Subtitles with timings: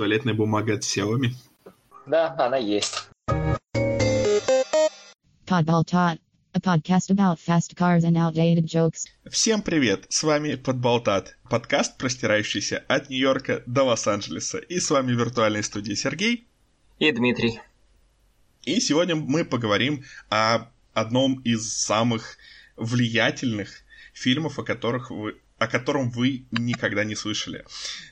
[0.00, 1.34] туалетная бумага от Xiaomi?
[2.06, 3.10] Да, она есть.
[5.44, 6.18] Tot,
[6.54, 9.04] a podcast about fast cars and outdated jokes.
[9.30, 10.06] Всем привет!
[10.08, 14.56] С вами Подболтат, подкаст, простирающийся от Нью-Йорка до Лос-Анджелеса.
[14.56, 16.48] И с вами в виртуальной студии Сергей.
[16.98, 17.60] И Дмитрий.
[18.64, 22.38] И сегодня мы поговорим о одном из самых
[22.76, 23.82] влиятельных
[24.14, 27.66] фильмов, о которых вы о котором вы никогда не слышали.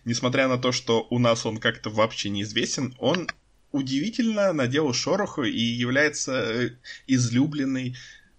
[0.04, 3.26] Несмотря на то, что у нас он как-то вообще неизвестен, он
[3.72, 6.70] удивительно наделал шороху и является э,
[7.06, 7.96] излюбленной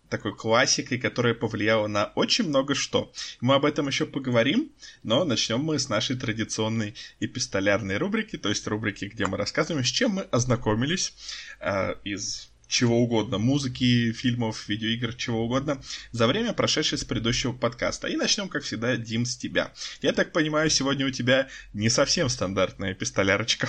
[0.09, 3.11] такой классикой, которая повлияла на очень много что.
[3.41, 8.67] Мы об этом еще поговорим, но начнем мы с нашей традиционной эпистолярной рубрики, то есть
[8.67, 11.13] рубрики, где мы рассказываем, с чем мы ознакомились
[11.59, 18.07] э, из чего угодно, музыки, фильмов, видеоигр, чего угодно, за время, прошедшее с предыдущего подкаста.
[18.07, 19.73] И начнем, как всегда, Дим, с тебя.
[20.01, 23.67] Я так понимаю, сегодня у тебя не совсем стандартная пистолярочка.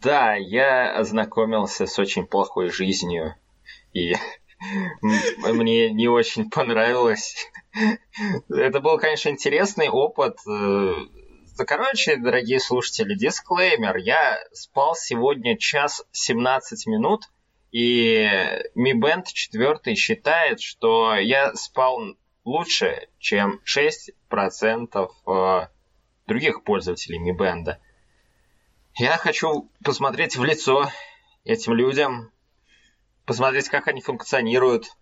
[0.00, 3.34] Да, я ознакомился с очень плохой жизнью,
[3.92, 4.14] и
[5.42, 7.36] мне не очень понравилось.
[8.48, 10.38] Это был, конечно, интересный опыт.
[11.66, 13.96] Короче, дорогие слушатели, дисклеймер.
[13.96, 17.24] Я спал сегодня час 17 минут,
[17.76, 18.26] и
[18.74, 25.68] Mi Band 4 считает, что я спал лучше, чем 6% э,
[26.26, 27.76] других пользователей Mi Band.
[28.94, 30.90] Я хочу посмотреть в лицо
[31.44, 32.32] этим людям,
[33.26, 34.96] посмотреть, как они функционируют,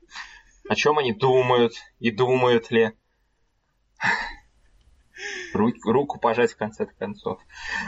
[0.68, 2.90] о чем они думают и думают ли.
[5.52, 7.40] Руку пожать в конце концов.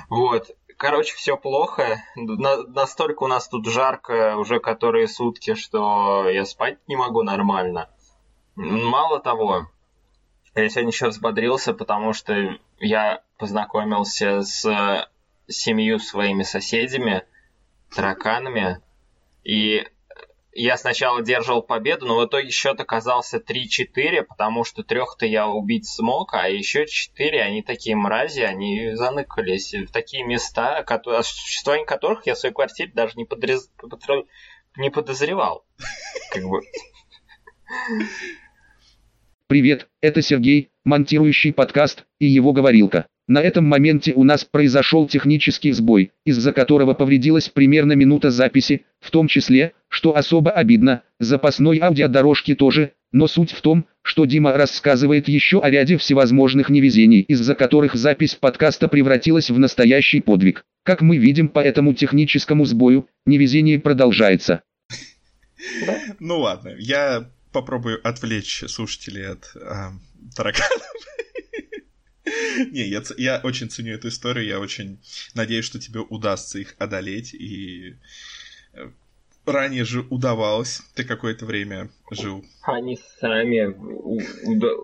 [0.09, 0.57] Вот.
[0.77, 2.03] Короче, все плохо.
[2.17, 7.89] На, настолько у нас тут жарко уже которые сутки, что я спать не могу нормально.
[8.57, 9.69] Мало того,
[10.55, 15.09] я сегодня еще взбодрился, потому что я познакомился с
[15.49, 17.25] семью своими соседями,
[17.95, 18.81] тараканами,
[19.45, 19.87] и
[20.57, 25.87] я сначала держал победу, но в итоге счет оказался 3-4, потому что трех-то я убить
[25.87, 32.27] смог, а еще 4, они такие мрази, они заныкались в такие места, о существовании которых
[32.27, 33.71] я в своей квартире даже не, подрез...
[34.77, 35.67] не подозревал.
[36.33, 36.61] Как бы.
[39.49, 43.07] Привет, это Сергей, монтирующий подкаст, и его говорилка.
[43.29, 49.11] На этом моменте у нас произошел технический сбой, из-за которого повредилась примерно минута записи, в
[49.11, 55.27] том числе, что особо обидно, запасной аудиодорожки тоже, но суть в том, что Дима рассказывает
[55.27, 60.65] еще о ряде всевозможных невезений, из-за которых запись подкаста превратилась в настоящий подвиг.
[60.85, 64.63] Как мы видим по этому техническому сбою, невезение продолжается.
[66.21, 69.91] Ну ладно, я попробую отвлечь слушателей от э,
[70.37, 70.83] тараканов.
[72.73, 74.99] Не, я, я очень ценю эту историю, я очень
[75.35, 77.97] надеюсь, что тебе удастся их одолеть, и
[78.73, 78.91] э,
[79.45, 82.45] ранее же удавалось, ты какое-то время жил.
[82.63, 83.75] Они сами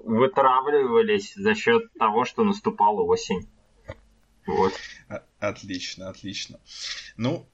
[0.04, 3.48] вытравливались за счет того, что наступала осень.
[4.46, 4.72] Вот.
[5.40, 6.60] Отлично, отлично.
[7.16, 7.46] Ну,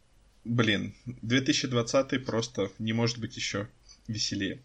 [0.45, 3.69] блин, 2020 просто не может быть еще
[4.07, 4.63] веселее.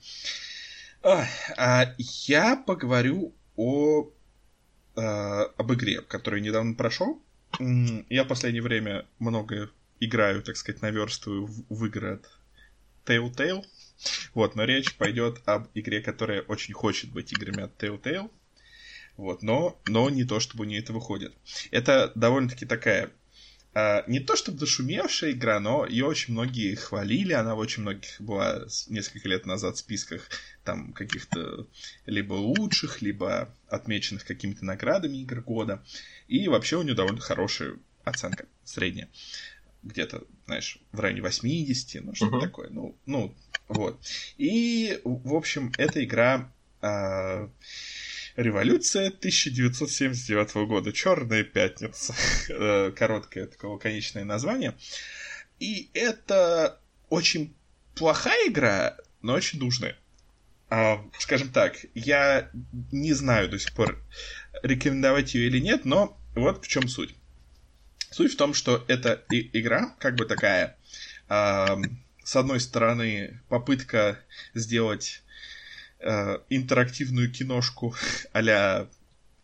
[1.02, 1.26] А,
[1.58, 4.10] а я поговорю о
[4.96, 7.22] э, об игре, который недавно прошел.
[7.60, 12.30] Я в последнее время много играю, так сказать, наверстываю в, в игры от
[13.06, 13.64] Telltale.
[14.34, 18.30] Вот, но речь пойдет об игре, которая очень хочет быть играми от Telltale.
[19.18, 21.34] Вот, но, но не то, чтобы у нее это выходит.
[21.70, 23.12] Это довольно-таки такая
[23.76, 28.66] не то чтобы дошумевшая игра, но ее очень многие хвалили, она в очень многих была
[28.88, 30.30] несколько лет назад в списках
[30.64, 31.66] там каких-то
[32.06, 35.84] либо лучших, либо отмеченных какими-то наградами игр года.
[36.28, 39.10] И вообще у нее довольно хорошая оценка, средняя.
[39.82, 42.42] Где-то, знаешь, в районе 80, ну что-то uh-huh.
[42.42, 42.70] такое.
[42.70, 43.36] Ну, ну,
[43.68, 44.00] вот.
[44.38, 46.52] И, в общем, эта игра...
[46.82, 47.50] Uh,
[48.36, 50.92] Революция 1979 года.
[50.92, 52.16] Черная пятница.
[52.50, 54.76] Э, короткое такое лаконичное название.
[55.60, 57.54] И это очень
[57.96, 59.98] плохая игра, но очень нужная.
[60.70, 62.50] А, скажем так, я
[62.92, 64.04] не знаю до сих пор,
[64.62, 67.16] рекомендовать ее или нет, но вот в чем суть.
[68.12, 70.78] Суть в том, что эта игра как бы такая,
[71.30, 71.80] а,
[72.24, 74.20] с одной стороны, попытка
[74.54, 75.23] сделать
[76.04, 77.96] э, интерактивную киношку
[78.34, 78.88] а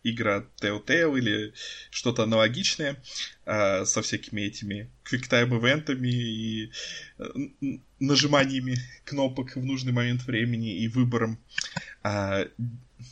[0.02, 1.52] игра Telltale или
[1.90, 3.02] что-то аналогичное
[3.44, 6.72] э, со всякими этими квиктайм-ивентами и
[7.18, 7.24] э,
[7.98, 11.38] нажиманиями кнопок в нужный момент времени и выбором
[12.02, 12.46] э,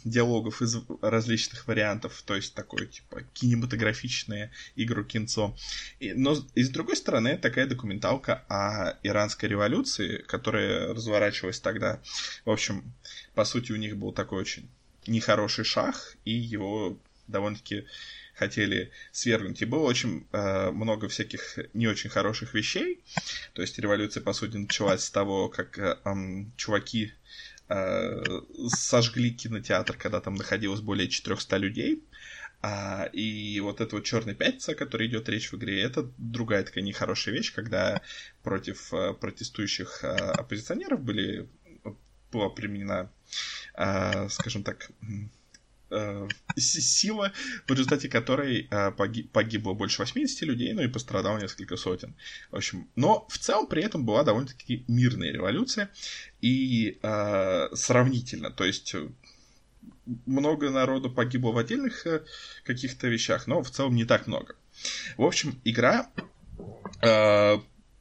[0.05, 5.57] диалогов из различных вариантов, то есть такое, типа, кинематографичное игру кинцо.
[5.99, 12.01] И, но, и с другой стороны, такая документалка о иранской революции, которая разворачивалась тогда.
[12.45, 12.93] В общем,
[13.39, 14.69] по сути, у них был такой очень
[15.07, 16.99] нехороший шах, и его
[17.29, 17.85] довольно-таки
[18.35, 19.63] хотели свергнуть.
[19.63, 23.01] И было очень э, много всяких не очень хороших вещей.
[23.53, 26.15] То есть революция, по сути, началась с того, как э, э,
[26.57, 27.13] чуваки
[27.69, 28.25] э,
[28.71, 32.03] сожгли кинотеатр, когда там находилось более 400 людей.
[32.61, 36.65] А, и вот эта вот черная пятница, о которой идет речь в игре, это другая
[36.65, 38.03] такая нехорошая вещь, когда
[38.43, 41.49] против э, протестующих э, оппозиционеров были,
[42.33, 43.11] была применена,
[43.75, 44.91] э, скажем так,
[45.91, 47.33] э, сила,
[47.67, 52.15] в результате которой э, погиб, погибло больше 80 людей, ну и пострадало несколько сотен.
[52.51, 55.91] В общем, но в целом при этом была довольно-таки мирная революция
[56.41, 56.99] и
[57.75, 58.95] сравнительно, то есть
[60.27, 62.07] много народу погибло в отдельных
[62.65, 64.55] каких-то вещах, но в целом не так много.
[65.17, 66.11] В общем, игра
[67.03, 67.59] э,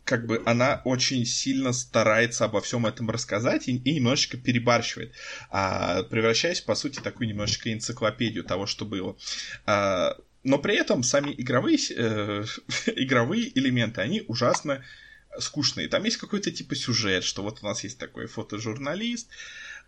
[0.08, 5.14] как бы она очень сильно старается обо всем этом рассказать и, и немножечко перебарщивает,
[5.50, 9.18] а, превращаясь, по сути, такую немножечко энциклопедию того, что было.
[9.66, 12.46] А, но при этом сами игровые, э,
[12.96, 14.82] игровые элементы, они ужасно
[15.40, 15.90] скучные.
[15.90, 19.30] Там есть какой-то типа сюжет, что вот у нас есть такой фотожурналист,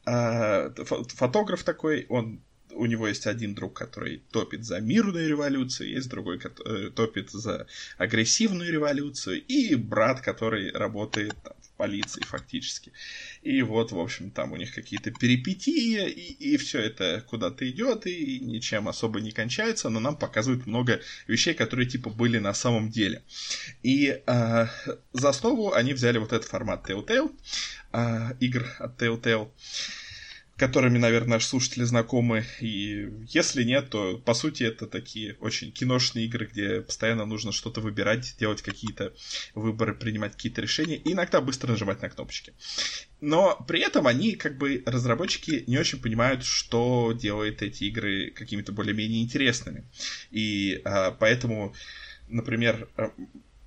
[0.06, 6.10] э, фотограф такой, он у него есть один друг, который топит за мирную революцию, есть
[6.10, 7.68] другой, который топит за
[7.98, 12.92] агрессивную революцию, и брат, который работает там, в полиции фактически.
[13.42, 18.06] И вот, в общем, там у них какие-то перипетии, и, и все это куда-то идет,
[18.08, 22.90] и ничем особо не кончается, но нам показывают много вещей, которые типа были на самом
[22.90, 23.24] деле.
[23.84, 24.68] И э,
[25.14, 27.32] за основу они взяли вот этот формат Telltale,
[27.94, 29.50] э, игр от Telltale
[30.60, 32.46] которыми, наверное, наши слушатели знакомы.
[32.60, 37.80] И если нет, то, по сути, это такие очень киношные игры, где постоянно нужно что-то
[37.80, 39.14] выбирать, делать какие-то
[39.56, 42.54] выборы, принимать какие-то решения и иногда быстро нажимать на кнопочки.
[43.22, 48.74] Но при этом они, как бы, разработчики не очень понимают, что делает эти игры какими-то
[48.74, 49.86] более-менее интересными.
[50.30, 51.74] И а, поэтому,
[52.28, 53.12] например, а,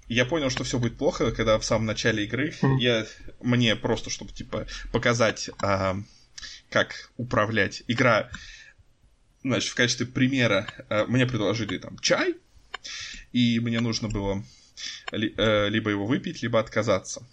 [0.08, 3.06] я понял, что все будет плохо, когда в самом начале игры я
[3.40, 5.96] мне просто, чтобы типа показать а,
[6.72, 7.82] как управлять.
[7.86, 8.30] Игра,
[9.44, 12.36] значит, в качестве примера э, мне предложили там чай,
[13.32, 14.42] и мне нужно было
[15.12, 17.24] э, либо его выпить, либо отказаться.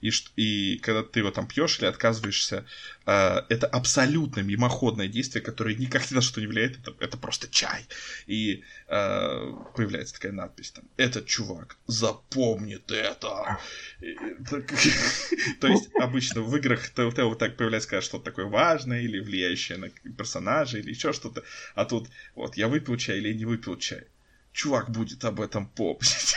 [0.00, 2.64] И, и когда ты его там пьешь или отказываешься,
[3.06, 6.78] э, это абсолютно мимоходное действие, которое никак ни на что не влияет.
[6.78, 7.86] Это, это просто чай.
[8.26, 10.84] И э, появляется такая надпись там.
[10.96, 13.58] Этот чувак запомнит это.
[15.60, 20.78] То есть обычно в играх Telltale так появляется что-то такое важное или влияющее на персонажа
[20.78, 21.42] или еще что-то.
[21.74, 24.04] А тут вот я выпил чай или не выпил чай.
[24.52, 26.35] Чувак будет об этом помнить.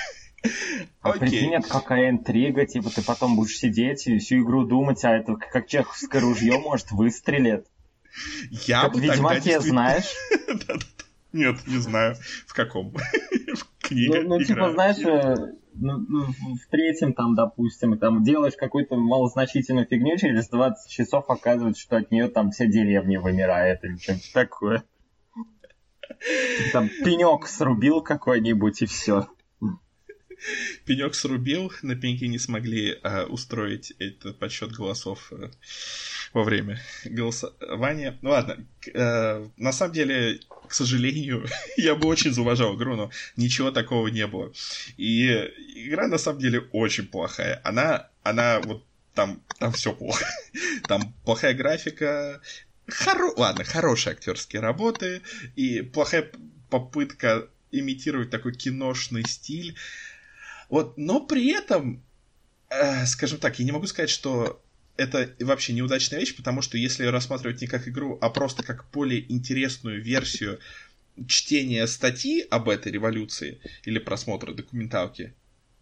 [1.02, 5.16] А прикинь, это какая интрига, типа ты потом будешь сидеть и всю игру думать, а
[5.16, 7.66] это как чеховское ружье может выстрелит.
[8.50, 9.72] Я как бы Ведьмаке действительно...
[9.72, 10.14] знаешь?
[11.34, 12.16] Нет, не знаю.
[12.48, 12.92] В каком?
[12.92, 18.56] в книге Ну, ну типа, знаешь, э, ну, ну, в третьем там, допустим, там делаешь
[18.58, 23.98] какую-то малозначительную фигню, через 20 часов оказывается, что от нее там вся деревня вымирает или
[23.98, 24.84] что-нибудь такое.
[26.74, 29.28] Там пенек срубил какой-нибудь и все
[30.86, 35.52] пенек срубил, на пеньке не смогли а, устроить этот подсчет голосов а,
[36.34, 38.18] во время голосования.
[38.22, 43.72] Ну ладно, а, на самом деле, к сожалению, я бы очень зауважал игру, но ничего
[43.72, 44.52] такого не было.
[44.98, 45.28] И
[45.76, 47.62] игра на самом деле очень плохая.
[47.64, 50.26] Она, она вот там, там все плохо.
[50.88, 52.42] Там плохая графика,
[52.88, 53.34] хоро...
[53.36, 55.22] ладно, хорошие актерские работы
[55.56, 56.32] и плохая
[56.70, 59.76] попытка имитировать такой киношный стиль.
[60.70, 62.04] Вот, но при этом,
[62.70, 64.62] э, скажем так, я не могу сказать, что
[64.98, 69.32] это вообще неудачная вещь, потому что если рассматривать не как игру, а просто как более
[69.32, 70.60] интересную версию
[71.28, 75.34] чтения статьи об этой революции или просмотра документалки,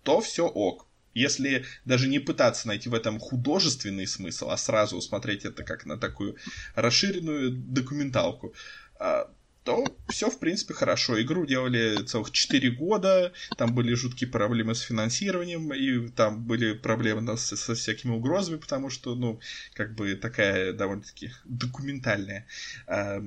[0.03, 0.88] то все ок.
[1.13, 5.98] Если даже не пытаться найти в этом художественный смысл, а сразу смотреть это как на
[5.98, 6.38] такую
[6.75, 8.53] расширенную документалку,
[9.00, 9.27] а,
[9.68, 11.22] то все, в принципе, хорошо.
[11.22, 17.36] Игру делали целых 4 года, там были жуткие проблемы с финансированием, и там были проблемы
[17.36, 19.42] со, со всякими угрозами, потому что, ну,
[19.74, 22.48] как бы такая довольно-таки документальная.
[22.88, 23.22] Э,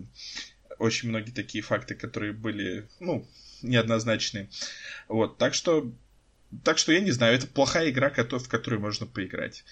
[0.79, 3.29] очень многие такие факты, которые были, ну,
[3.61, 4.49] неоднозначные.
[5.09, 5.93] Вот, так что
[6.65, 9.63] так что я не знаю, это плохая игра, в которую можно поиграть.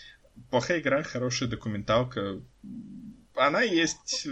[0.50, 2.42] Плохая игра, хорошая документалка.
[3.34, 4.26] Она есть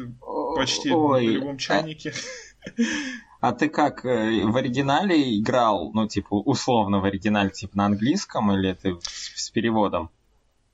[0.56, 2.12] почти Ой, в любом чайнике.
[3.40, 8.50] А ты как, э, в оригинале играл, ну, типа, условно в оригинале, типа, на английском,
[8.52, 10.10] или ты с, переводом?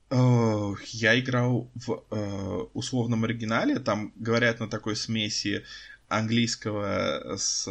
[0.09, 5.63] Э, Я играл в э, условном оригинале, там говорят на такой смеси
[6.07, 7.67] английского с...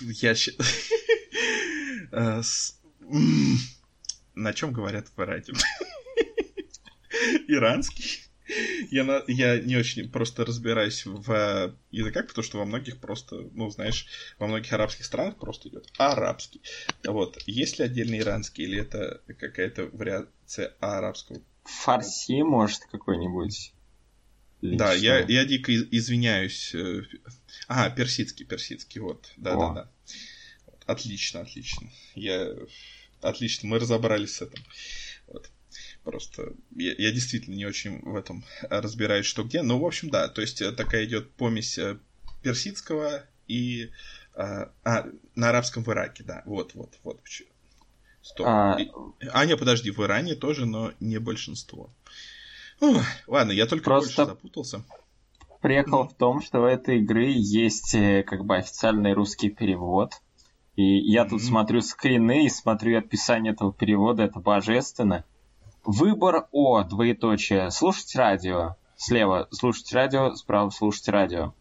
[0.00, 0.34] Я
[2.42, 2.78] с-
[4.34, 5.54] На чем говорят в радио?
[7.48, 8.27] Иранский?
[8.90, 13.36] Я, на, я не очень просто разбираюсь в э, языках, потому что во многих просто,
[13.52, 14.06] ну, знаешь,
[14.38, 16.62] во многих арабских странах просто идет арабский.
[17.04, 17.38] Вот.
[17.46, 21.42] Есть ли отдельный иранский, или это какая-то вариация арабского?
[21.64, 23.72] Фарси, может, какой-нибудь?
[24.62, 25.04] Или Да, что?
[25.04, 26.74] я, я дико из- извиняюсь.
[26.74, 27.02] э,
[27.66, 29.26] Ага, персидский, персидский, вот.
[29.36, 29.40] О.
[29.42, 29.90] Да-да-да.
[30.66, 30.82] Вот.
[30.86, 31.90] Отлично, отлично.
[32.14, 32.54] Я...
[33.20, 34.64] Отлично, мы разобрались с этим.
[35.26, 35.50] Вот.
[36.10, 39.60] Просто я, я действительно не очень в этом разбираюсь, что где.
[39.60, 41.98] Ну, в общем, да, то есть э, такая идет помесь э,
[42.42, 43.90] персидского и...
[44.34, 46.42] э, А, на арабском в Ираке, да.
[46.46, 47.20] Вот, вот, вот.
[47.22, 47.50] почему.
[48.22, 48.46] Стоп.
[48.48, 48.78] А,
[49.32, 51.90] А, не, подожди, в Иране тоже, но не большинство.
[52.80, 54.84] Ух, ладно, я только Просто- больше запутался.
[55.60, 57.92] Прикол в том, что у этой игры есть
[58.26, 60.12] как бы официальный русский перевод.
[60.76, 61.48] И я тут Мгм.
[61.48, 65.24] смотрю скрины и смотрю описание этого перевода, это божественно.
[65.84, 68.76] Выбор О, двоеточие, слушать радио.
[68.96, 71.54] Слева слушать радио, справа слушать радио.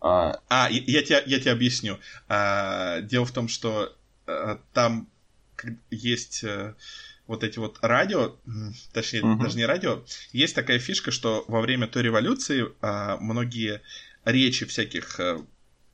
[0.00, 1.98] А, А, я, я тебе, я тебе объясню.
[2.28, 3.92] А, дело в том, что
[4.26, 5.08] а, там
[5.90, 6.74] есть э,
[7.26, 8.36] вот эти вот радио,
[8.92, 9.42] точнее, Мгм.
[9.42, 10.02] даже не радио,
[10.32, 13.80] есть такая фишка, что во время той революции а, многие
[14.24, 15.38] речи всяких э,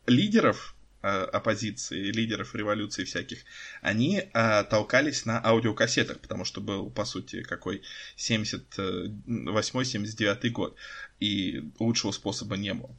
[0.07, 3.45] лидеров оппозиции, лидеров революции всяких,
[3.83, 7.83] они а, толкались на аудиокассетах, потому что был, по сути, какой
[8.17, 10.77] 78-79 год,
[11.21, 12.97] и лучшего способа не было.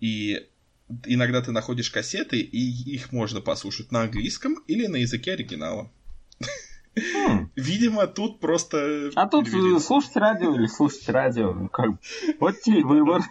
[0.00, 0.48] И
[1.06, 5.90] иногда ты находишь кассеты, и их можно послушать на английском или на языке оригинала.
[6.96, 9.10] хм, Видимо, тут просто...
[9.14, 11.98] А тут э, слушать радио или слушать радио, ну, как бы,
[12.40, 13.22] вот тебе выбор.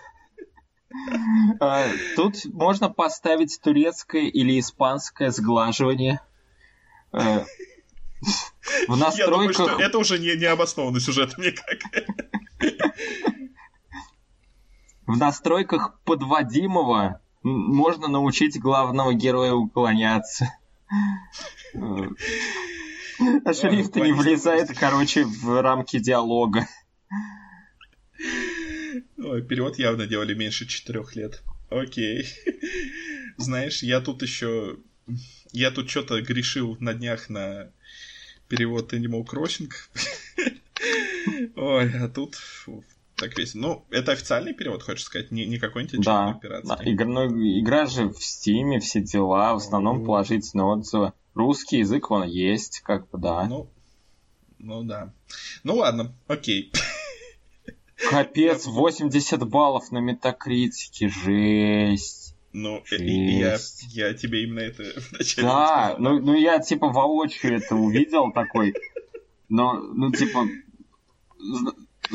[1.59, 6.21] А, Тут можно поставить турецкое или испанское сглаживание.
[7.13, 7.43] Э,
[8.87, 11.79] В Я думаю, настройках что это уже не, не обоснованный сюжет никак.
[15.07, 20.53] В настройках подводимого можно научить главного героя уклоняться.
[21.73, 22.09] Э,
[23.45, 26.67] А шрифт не влезает, короче, в рамки диалога.
[29.17, 31.41] Ой, перевод явно делали меньше четырех лет.
[31.69, 32.27] Окей.
[33.37, 34.77] Знаешь, я тут еще...
[35.51, 37.71] Я тут что-то грешил на днях на
[38.47, 39.71] перевод Animal Crossing.
[41.55, 42.37] Ой, а тут
[43.15, 43.61] так весело.
[43.61, 45.31] Ну, это официальный перевод, хочешь сказать?
[45.31, 46.93] Не, не какой-нибудь Да, очередной да, пиратский?
[46.93, 51.13] игра, ну, игра же в Стиме, все дела, в основном положительные отзывы.
[51.33, 53.45] Русский язык, он есть, как бы, да.
[53.45, 53.69] Ну,
[54.59, 55.13] ну да.
[55.63, 56.71] Ну ладно, окей.
[58.09, 62.35] Капец, 80 баллов на метакритике, жесть.
[62.53, 63.83] Ну, и- и я, Жесть.
[63.93, 65.95] я тебе именно это вначале Да, сказал.
[65.99, 68.73] ну, ну я типа воочию это увидел такой,
[69.47, 70.45] но, ну типа,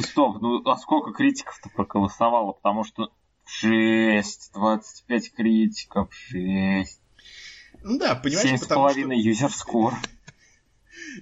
[0.03, 3.09] стоп, ну а сколько критиков-то проголосовало, потому что
[3.47, 7.01] 6, 25 критиков, 6,
[7.83, 9.95] Ну да, понимаешь, потому что 7,5 юзер-скор.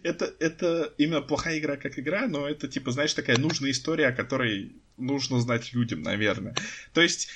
[0.03, 4.13] Это, это именно плохая игра как игра, но это, типа, знаешь, такая нужная история, о
[4.13, 6.55] которой нужно знать людям, наверное.
[6.93, 7.29] То есть,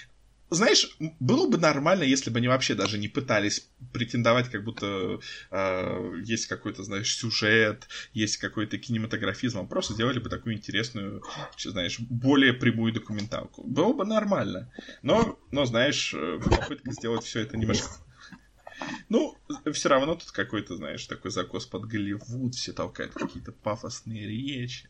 [0.51, 6.13] знаешь, было бы нормально, если бы они вообще даже не пытались претендовать, как будто э,
[6.25, 11.23] есть какой-то, знаешь, сюжет, есть какой-то кинематографизм, а просто сделали бы такую интересную,
[11.59, 13.63] знаешь, более прямую документалку.
[13.65, 14.73] Было бы нормально.
[15.03, 17.89] Но, но знаешь, э, попытка сделать все это немножко
[19.09, 19.37] ну,
[19.73, 24.89] все равно тут какой-то, знаешь, такой закос под Голливуд, все толкают какие-то пафосные речи,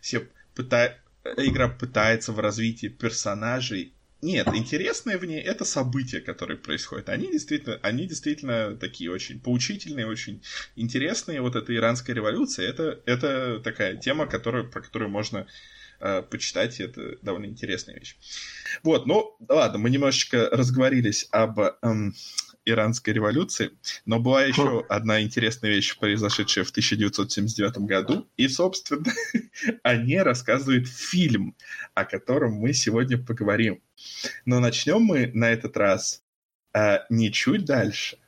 [0.00, 0.98] все пыта...
[1.36, 3.92] игра пытается в развитии персонажей.
[4.22, 7.10] Нет, интересное в ней это события, которые происходят.
[7.10, 10.42] Они действительно, они действительно такие очень поучительные, очень
[10.74, 11.42] интересные.
[11.42, 15.46] Вот эта иранская революция, это, это такая тема, которую, про которую можно
[16.00, 18.16] э, почитать, это довольно интересная вещь.
[18.82, 22.14] Вот, ну, ладно, мы немножечко разговорились об эм,
[22.66, 23.70] иранской революции,
[24.04, 29.10] но была еще одна интересная вещь, произошедшая в 1979 году, и, собственно,
[29.82, 31.54] о ней рассказывает фильм,
[31.94, 33.80] о котором мы сегодня поговорим.
[34.44, 36.22] Но начнем мы на этот раз
[36.74, 38.18] э, не чуть дальше,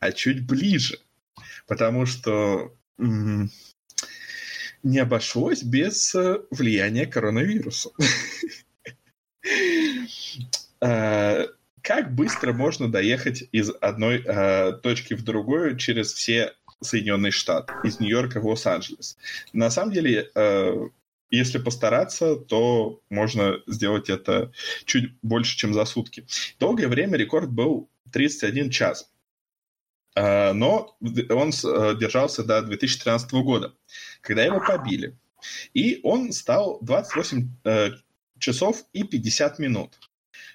[0.00, 0.98] а чуть ближе,
[1.66, 3.50] потому что м-
[4.82, 7.90] не обошлось без э, влияния коронавируса.
[11.78, 17.72] Э, как быстро можно доехать из одной э, точки в другую через все Соединенные Штаты,
[17.82, 19.16] из Нью-Йорка в Лос-Анджелес?
[19.52, 20.88] На самом деле, э,
[21.30, 24.52] если постараться, то можно сделать это
[24.84, 26.26] чуть больше, чем за сутки.
[26.58, 29.10] Долгое время рекорд был 31 час.
[30.16, 33.74] Но он держался до 2013 года,
[34.20, 35.16] когда его побили.
[35.74, 37.50] И он стал 28
[38.40, 39.98] часов и 50 минут.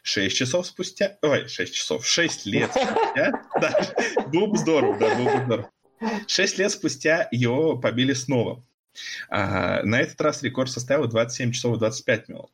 [0.03, 1.17] 6 часов спустя...
[1.21, 2.05] Ой, 6 часов.
[2.05, 3.31] 6 лет спустя...
[3.59, 3.93] Да,
[4.27, 5.71] было бы здорово, да, было бы здорово.
[6.27, 8.63] 6 лет спустя его побили снова.
[9.29, 12.51] А, на этот раз рекорд составил 27 часов и 25 минут.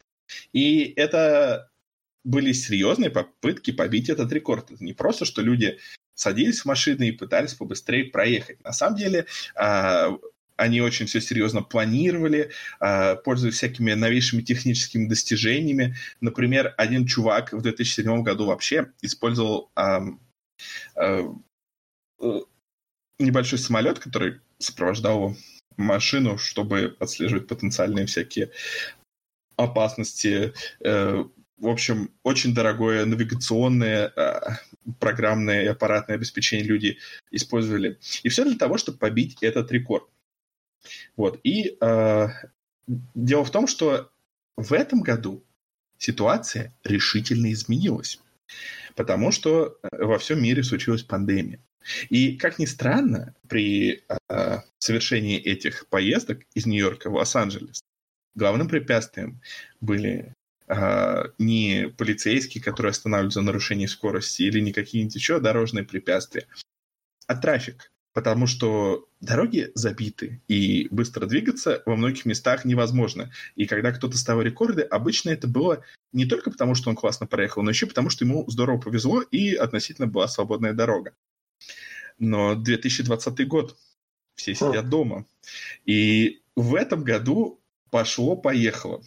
[0.53, 1.70] И это
[2.24, 4.72] были серьезные попытки побить этот рекорд.
[4.72, 5.79] Это не просто, что люди
[6.13, 8.63] садились в машины и пытались побыстрее проехать.
[8.63, 9.25] На самом деле,
[9.56, 10.12] а,
[10.60, 15.96] они очень все серьезно планировали, а, пользуясь всякими новейшими техническими достижениями.
[16.22, 20.01] Например, один чувак в 2007 году вообще использовал а,
[20.96, 21.34] а,
[23.20, 25.36] небольшой самолет, который сопровождал
[25.78, 28.51] машину, чтобы отслеживать потенциальные всякие
[29.56, 30.54] опасности.
[30.84, 31.24] Э,
[31.58, 34.13] в общем, очень дорогое навигационное,
[35.00, 36.98] программное и аппаратное обеспечение люди
[37.32, 38.00] использовали.
[38.24, 40.06] И все для того, чтобы побить этот рекорд.
[41.15, 41.39] Вот.
[41.43, 42.27] И э,
[42.88, 44.12] дело в том, что
[44.57, 45.43] в этом году
[45.98, 48.19] ситуация решительно изменилась,
[48.95, 51.59] потому что э, во всем мире случилась пандемия.
[52.09, 57.81] И, как ни странно, при э, совершении этих поездок из Нью-Йорка в Лос-Анджелес
[58.36, 59.41] главным препятствием
[59.81, 60.33] были
[60.67, 66.48] э, не полицейские, которые останавливают за нарушение скорости, или не какие-нибудь еще дорожные препятствия,
[67.27, 73.32] а трафик потому что дороги забиты, и быстро двигаться во многих местах невозможно.
[73.56, 77.64] И когда кто-то ставил рекорды, обычно это было не только потому, что он классно проехал,
[77.64, 81.14] но еще потому, что ему здорово повезло, и относительно была свободная дорога.
[82.18, 83.78] Но 2020 год,
[84.36, 85.26] все сидят дома.
[85.86, 89.01] И в этом году пошло-поехало.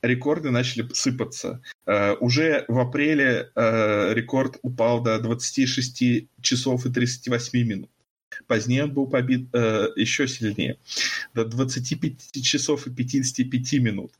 [0.00, 1.60] Рекорды начали сыпаться.
[1.86, 7.90] Uh, уже в апреле uh, рекорд упал до 26 часов и 38 минут.
[8.50, 10.76] Позднее он был побит э, еще сильнее,
[11.34, 14.12] до 25 часов и 55 минут.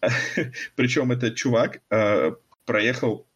[0.74, 2.32] Причем этот чувак э,
[2.64, 3.26] проехал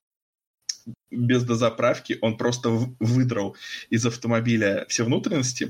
[1.11, 3.59] без дозаправки, он просто выдрал
[3.91, 5.69] из автомобиля все внутренности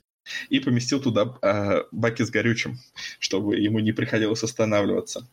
[0.49, 2.79] и поместил туда э, баки с горючим,
[3.19, 5.29] чтобы ему не приходилось останавливаться.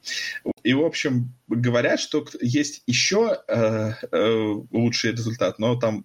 [0.64, 6.04] И, в общем, говорят, что есть еще э, э, лучший результат, но там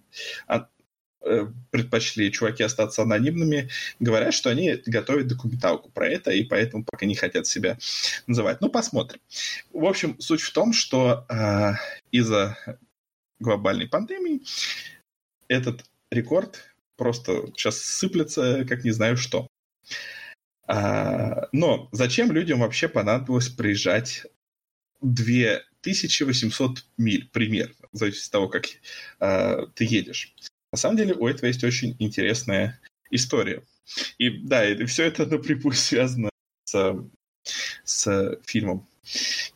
[1.69, 7.15] предпочли чуваки остаться анонимными, говорят, что они готовят документалку про это, и поэтому пока не
[7.15, 7.77] хотят себя
[8.27, 8.61] называть.
[8.61, 9.19] Ну, посмотрим.
[9.71, 11.73] В общем, суть в том, что э,
[12.11, 12.57] из-за
[13.39, 14.41] глобальной пандемии
[15.47, 16.63] этот рекорд
[16.95, 19.47] просто сейчас сыплется, как не знаю что.
[20.67, 24.25] А, но зачем людям вообще понадобилось проезжать
[25.01, 28.65] 2800 миль примерно, зависит от того, как
[29.19, 30.33] а, ты едешь.
[30.71, 32.79] На самом деле у этого есть очень интересная
[33.09, 33.63] история.
[34.17, 36.29] И да, и все это напрямую связано
[36.63, 36.95] с,
[37.83, 38.87] с фильмом,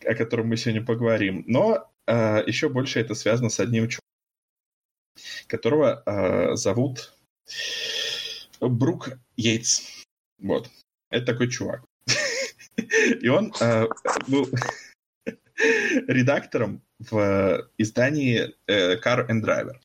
[0.06, 1.44] о котором мы сегодня поговорим.
[1.48, 4.02] Но э, еще больше это связано с одним чуваком,
[5.48, 7.14] которого э, зовут
[8.60, 10.06] Брук Йейтс.
[10.40, 10.70] Вот.
[11.10, 11.86] Это такой чувак.
[13.22, 13.88] И он э,
[14.28, 14.50] был
[16.08, 19.80] редактором в издании э, Car and Driver.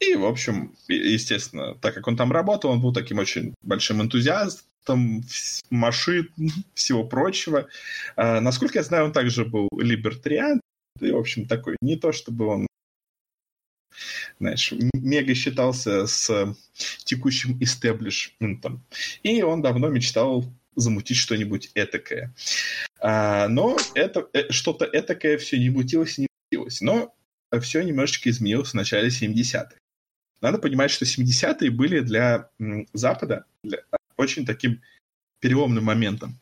[0.00, 5.22] И, в общем, естественно, так как он там работал, он был таким очень большим энтузиастом
[5.68, 6.30] машин,
[6.74, 7.68] всего прочего.
[8.16, 10.60] А, насколько я знаю, он также был либертариан.
[11.00, 12.66] И, в общем, такой, не то чтобы он
[14.38, 16.56] знаешь, мега считался с
[17.04, 18.82] текущим истеблишментом.
[19.22, 20.44] И он давно мечтал
[20.76, 22.34] замутить что-нибудь этакое.
[23.00, 26.80] А, но это, э, что-то этакое все не мутилось и не мутилось.
[26.80, 27.14] Но
[27.60, 29.79] все немножечко изменилось в начале 70-х.
[30.40, 32.50] Надо понимать, что 70-е были для
[32.92, 33.82] Запада для,
[34.16, 34.80] очень таким
[35.40, 36.38] переломным моментом.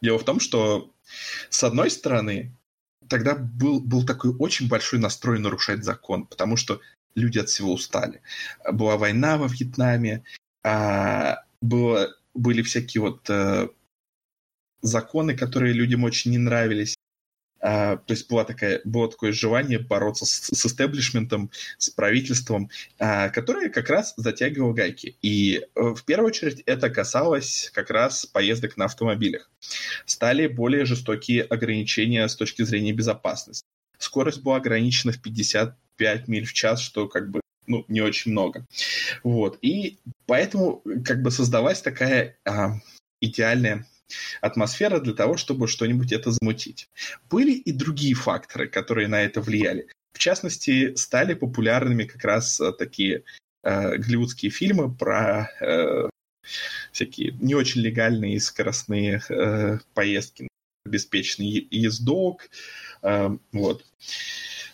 [0.00, 0.92] Дело в том, что
[1.50, 2.54] с одной стороны,
[3.08, 6.80] тогда был, был такой очень большой настрой нарушать закон, потому что
[7.14, 8.22] люди от всего устали.
[8.70, 10.24] Была война во Вьетнаме,
[10.64, 13.68] а, было, были всякие вот а,
[14.80, 16.96] законы, которые людям очень не нравились.
[17.62, 23.28] А, то есть была такая, было такое желание бороться с, с истеблишментом, с правительством, а,
[23.28, 25.16] которое как раз затягивало гайки.
[25.22, 29.48] И э, в первую очередь это касалось как раз поездок на автомобилях.
[30.06, 33.64] Стали более жестокие ограничения с точки зрения безопасности.
[33.96, 38.66] Скорость была ограничена в 55 миль в час, что как бы ну, не очень много.
[39.22, 39.58] Вот.
[39.62, 42.72] И поэтому как бы создалась такая а,
[43.20, 43.86] идеальная
[44.40, 46.88] атмосфера для того, чтобы что-нибудь это замутить.
[47.30, 49.88] Были и другие факторы, которые на это влияли.
[50.12, 53.24] В частности, стали популярными как раз э, такие
[53.62, 56.08] э, голливудские фильмы про э,
[56.92, 60.48] всякие не очень легальные скоростные э, поездки,
[60.84, 62.50] обеспеченный ездок,
[63.02, 63.84] э, вот,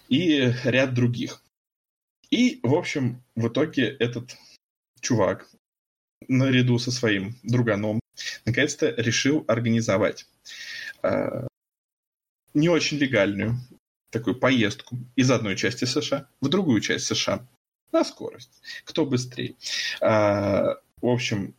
[0.09, 1.42] и ряд других.
[2.31, 4.37] И, в общем, в итоге этот
[5.01, 5.48] чувак
[6.27, 8.01] наряду со своим друганом
[8.44, 10.26] наконец-то решил организовать
[11.02, 11.46] э,
[12.54, 13.57] не очень легальную
[14.11, 17.46] такую поездку из одной части США в другую часть США
[17.92, 18.62] на скорость.
[18.85, 19.57] Кто быстрее.
[20.00, 21.54] Э, в общем,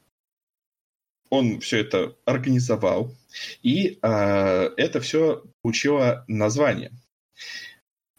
[1.29, 3.15] он все это организовал,
[3.61, 6.91] и э, это все получило название.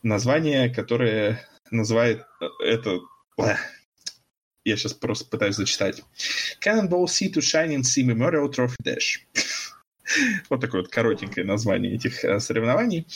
[0.02, 2.24] Название, которое называет
[2.60, 3.00] это
[4.70, 6.02] я сейчас просто пытаюсь зачитать.
[6.64, 9.18] Cannonball Sea to Shining Sea Memorial Trophy Dash.
[10.50, 13.06] вот такое вот коротенькое название этих э, соревнований.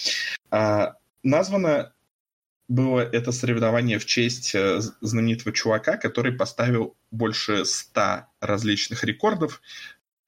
[0.50, 1.92] А, названо
[2.68, 9.60] было это соревнование в честь э, знаменитого чувака, который поставил больше ста различных рекордов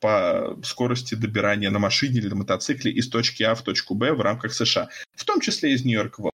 [0.00, 4.20] по скорости добирания на машине или на мотоцикле из точки А в точку Б в
[4.20, 6.30] рамках США, в том числе из Нью-Йорка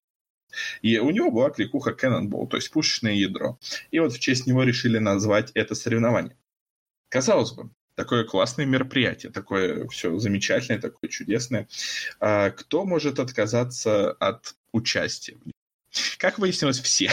[0.81, 3.59] и у него была кликуха Cannonball, то есть пушечное ядро.
[3.90, 6.37] И вот в честь него решили назвать это соревнование.
[7.09, 11.68] Казалось бы, такое классное мероприятие, такое все замечательное, такое чудесное.
[12.20, 15.37] А кто может отказаться от участия?
[16.18, 17.11] Как выяснилось, все.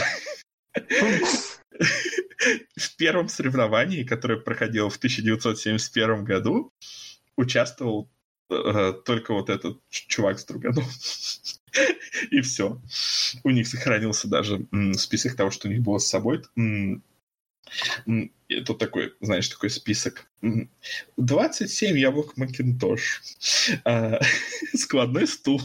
[2.76, 6.72] В первом соревновании, которое проходило в 1971 году,
[7.36, 8.08] участвовал
[9.04, 10.84] только вот этот чувак с друганом.
[12.30, 12.80] И все.
[13.44, 16.42] У них сохранился даже список того, что у них было с собой.
[18.48, 20.28] Это такой, знаешь, такой список.
[21.16, 23.22] 27 яблок Макинтош.
[23.84, 24.18] А,
[24.74, 25.62] складной стул.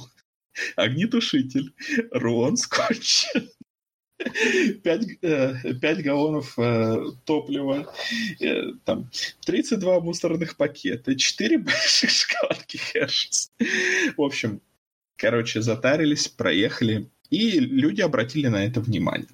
[0.76, 1.74] Огнетушитель.
[2.12, 3.26] Рулон скотч.
[4.18, 7.92] 5, 5 э, галлонов э, топлива,
[8.40, 9.10] э, там,
[9.46, 13.50] 32 мусорных пакета, 4 больших шоколадки Hershey's.
[14.18, 14.62] В общем,
[15.18, 19.30] Короче, затарились, проехали, и люди обратили на это внимание.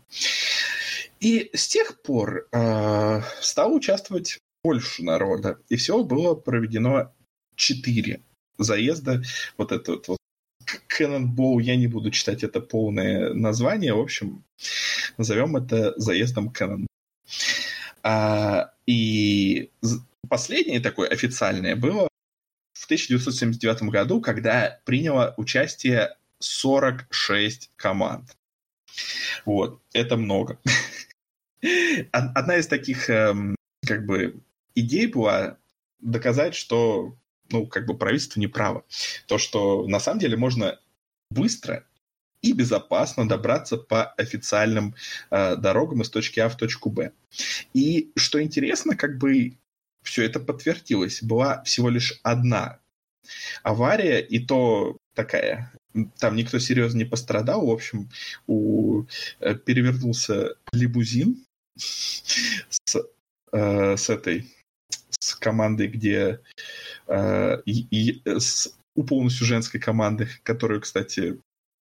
[1.20, 5.60] И с тех пор э, стало участвовать больше народа.
[5.70, 7.12] И всего было проведено
[7.56, 8.22] четыре
[8.58, 9.22] заезда.
[9.58, 10.17] Вот это вот
[10.88, 13.94] Cannonball, я не буду читать это полное название.
[13.94, 14.44] В общем,
[15.18, 16.88] назовем это заездом Cannonball.
[18.04, 19.70] А, и
[20.28, 22.08] последнее такое официальное было
[22.92, 28.36] 1979 году, когда приняло участие 46 команд.
[29.46, 30.60] Вот, это много.
[32.12, 33.56] Одна из таких, эм,
[33.88, 34.42] как бы,
[34.76, 35.58] идей была
[36.00, 37.16] доказать, что,
[37.52, 38.86] ну, как бы, правительство не право.
[39.28, 40.80] То, что на самом деле можно
[41.30, 41.86] быстро
[42.42, 44.96] и безопасно добраться по официальным
[45.30, 47.12] э, дорогам из точки А в точку Б.
[47.74, 49.58] И что интересно, как бы
[50.04, 51.22] все это подтвердилось.
[51.22, 52.80] Была всего лишь одна
[53.64, 55.72] авария, и то такая.
[56.18, 57.68] Там никто серьезно не пострадал.
[57.68, 58.10] В общем,
[58.48, 59.04] у,
[59.40, 62.98] э, перевернулся лимузин с,
[63.52, 64.48] э, с этой
[65.20, 66.40] с командой, где
[67.65, 71.39] и, и с, у полностью женской команды, которую, кстати,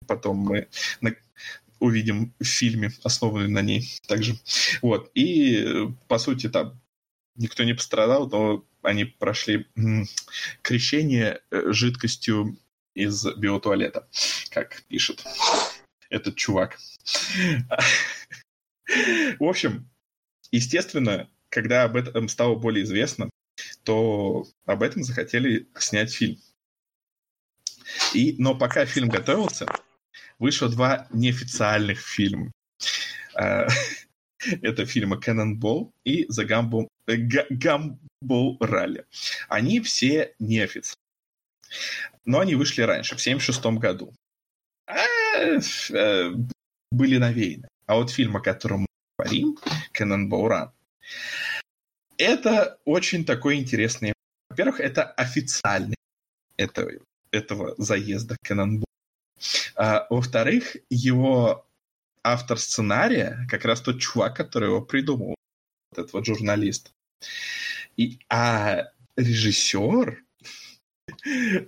[0.07, 0.67] потом мы
[1.01, 1.15] на,
[1.79, 4.35] увидим в фильме, основанный на ней также.
[4.81, 5.11] Вот.
[5.13, 6.79] И, по сути, там
[7.35, 9.67] никто не пострадал, но они прошли
[10.61, 12.57] крещение э, жидкостью
[12.93, 14.07] из биотуалета,
[14.49, 15.23] как пишет
[16.09, 16.77] этот чувак.
[19.39, 19.89] В общем,
[20.51, 23.29] естественно, когда об этом стало более известно,
[23.83, 26.37] то об этом захотели снять фильм.
[28.13, 29.67] И, но пока фильм готовился,
[30.39, 32.51] вышло два неофициальных фильма.
[33.35, 33.67] А,
[34.61, 39.05] это фильмы Cannonball и The Gumball, Gumball Rally.
[39.49, 40.97] Они все неофициальные.
[42.25, 44.13] Но они вышли раньше, в 1976 году.
[44.87, 45.03] А,
[45.37, 46.33] э,
[46.91, 47.67] были навеяны.
[47.85, 49.57] А вот фильм, о котором мы говорим,
[49.93, 50.71] Cannonball Run,
[52.17, 54.13] это очень такой интересный.
[54.49, 55.95] Во-первых, это официальный
[56.57, 56.91] этого,
[57.31, 58.85] этого заезда Cannonball.
[59.75, 61.65] А, во-вторых, его
[62.23, 66.91] автор сценария как раз тот чувак, который его придумал, вот этот вот журналист.
[67.97, 70.23] И, а режиссер,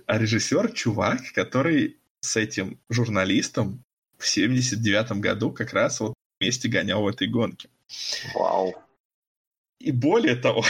[0.06, 3.82] а режиссер чувак, который с этим журналистом
[4.18, 7.68] в 79 году как раз вот вместе гонял в этой гонке.
[8.34, 8.74] Вау.
[9.78, 10.64] И более того,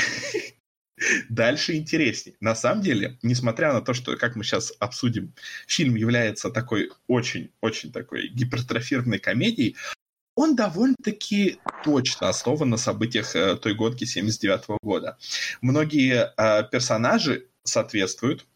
[1.29, 2.37] дальше интереснее.
[2.40, 5.35] На самом деле, несмотря на то, что, как мы сейчас обсудим,
[5.66, 9.77] фильм является такой очень-очень такой гипертрофированной комедией,
[10.35, 15.16] он довольно-таки точно основан на событиях э, той гонки 79 года.
[15.62, 18.47] Многие э, персонажи соответствуют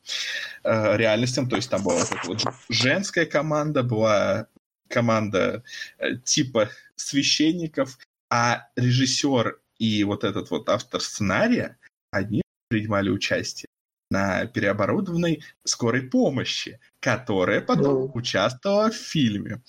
[0.63, 4.47] э, реальностям, то есть там была вот, вот женская команда, была
[4.89, 5.65] команда
[5.99, 11.79] э, типа священников, а режиссер и вот этот вот автор сценария,
[12.13, 13.67] они принимали участие
[14.11, 18.11] на переоборудованной скорой помощи, которая потом ну.
[18.15, 19.63] участвовала в фильме.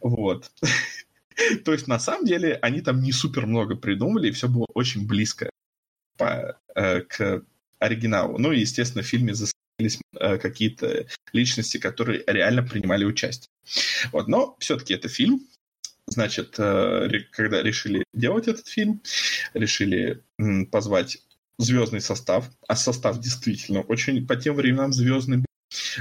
[0.00, 0.50] Вот.
[1.64, 5.06] То есть, на самом деле, они там не супер много придумали, и все было очень
[5.06, 5.50] близко
[6.16, 7.44] по, э, к
[7.78, 8.38] оригиналу.
[8.38, 13.48] Ну и, естественно, в фильме засветились э, какие-то личности, которые реально принимали участие.
[14.12, 15.46] Вот, но все-таки это фильм.
[16.12, 19.00] Значит, э, когда решили делать этот фильм,
[19.54, 20.22] решили
[20.70, 21.18] позвать
[21.56, 25.44] звездный состав, а состав действительно очень по тем временам звездный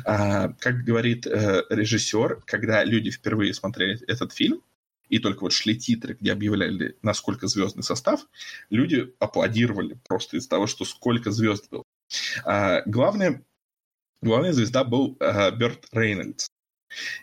[0.03, 4.61] а, как говорит э, режиссер, когда люди впервые смотрели этот фильм,
[5.07, 8.27] и только вот шли титры, где объявляли, насколько звездный состав,
[8.69, 11.83] люди аплодировали просто из-за того, что сколько звезд было.
[12.43, 13.45] А, главное,
[14.21, 16.50] главная звезда был а, Берт Рейнольдс.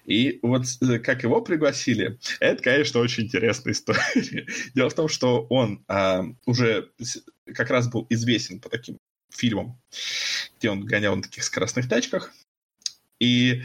[0.05, 4.47] И вот э, как его пригласили, это, конечно, очень интересная история.
[4.75, 6.91] Дело в том, что он а, уже
[7.55, 8.99] как раз был известен по таким
[9.31, 9.81] фильмам,
[10.59, 12.33] где он гонял на таких скоростных тачках.
[13.21, 13.63] И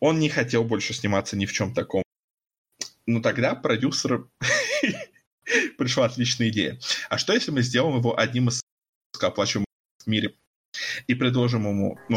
[0.00, 2.02] он не хотел больше сниматься ни в чем таком.
[3.06, 4.28] Но тогда продюсер
[5.78, 6.78] пришла отличная идея.
[7.08, 8.62] А что, если мы сделаем его одним из
[9.12, 9.66] высокооплачиваемых
[10.04, 10.34] в мире
[11.06, 12.16] и предложим ему, ну,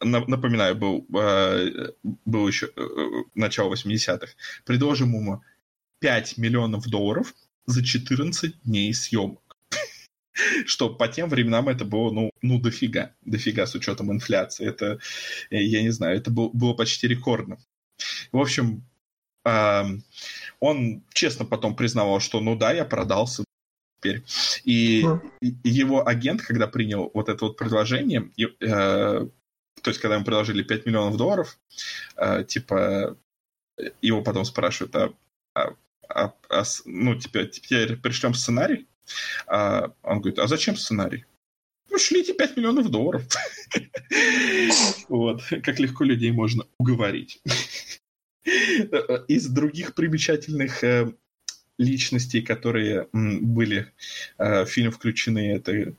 [0.00, 1.92] напоминаю, был, э,
[2.24, 2.82] был еще э,
[3.34, 4.32] начало 80-х,
[4.64, 5.42] предложим ему
[6.00, 7.34] 5 миллионов долларов
[7.66, 9.56] за 14 дней съемок.
[10.66, 13.14] Что по тем временам это было, ну, ну, дофига.
[13.22, 14.66] Дофига с учетом инфляции.
[14.66, 14.98] Это,
[15.50, 17.58] я не знаю, это было, было почти рекордно.
[18.32, 18.84] В общем,
[20.60, 23.44] он честно потом признавал, что ну да, я продался
[24.00, 24.24] теперь.
[24.64, 25.04] И
[25.62, 29.26] его агент, когда принял вот это вот предложение, э,
[29.82, 31.58] то есть когда ему предложили 5 миллионов долларов,
[32.16, 33.16] э, типа
[34.02, 35.12] его потом спрашивают, а,
[35.54, 35.74] а,
[36.08, 38.86] а, а ну, теперь, теперь пришлем сценарий?
[39.46, 41.24] А, он говорит, а зачем сценарий?
[41.90, 43.26] Ну, шлите 5 миллионов долларов.
[45.08, 47.42] Вот, как легко людей можно уговорить.
[48.44, 51.12] Из других примечательных э,
[51.78, 53.92] личностей, которые были
[54.38, 55.94] э, в фильм включены, это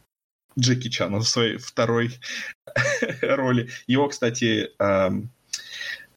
[0.60, 2.20] Джеки Чан в своей второй
[3.22, 3.70] роли.
[3.88, 5.30] Его, кстати, эм,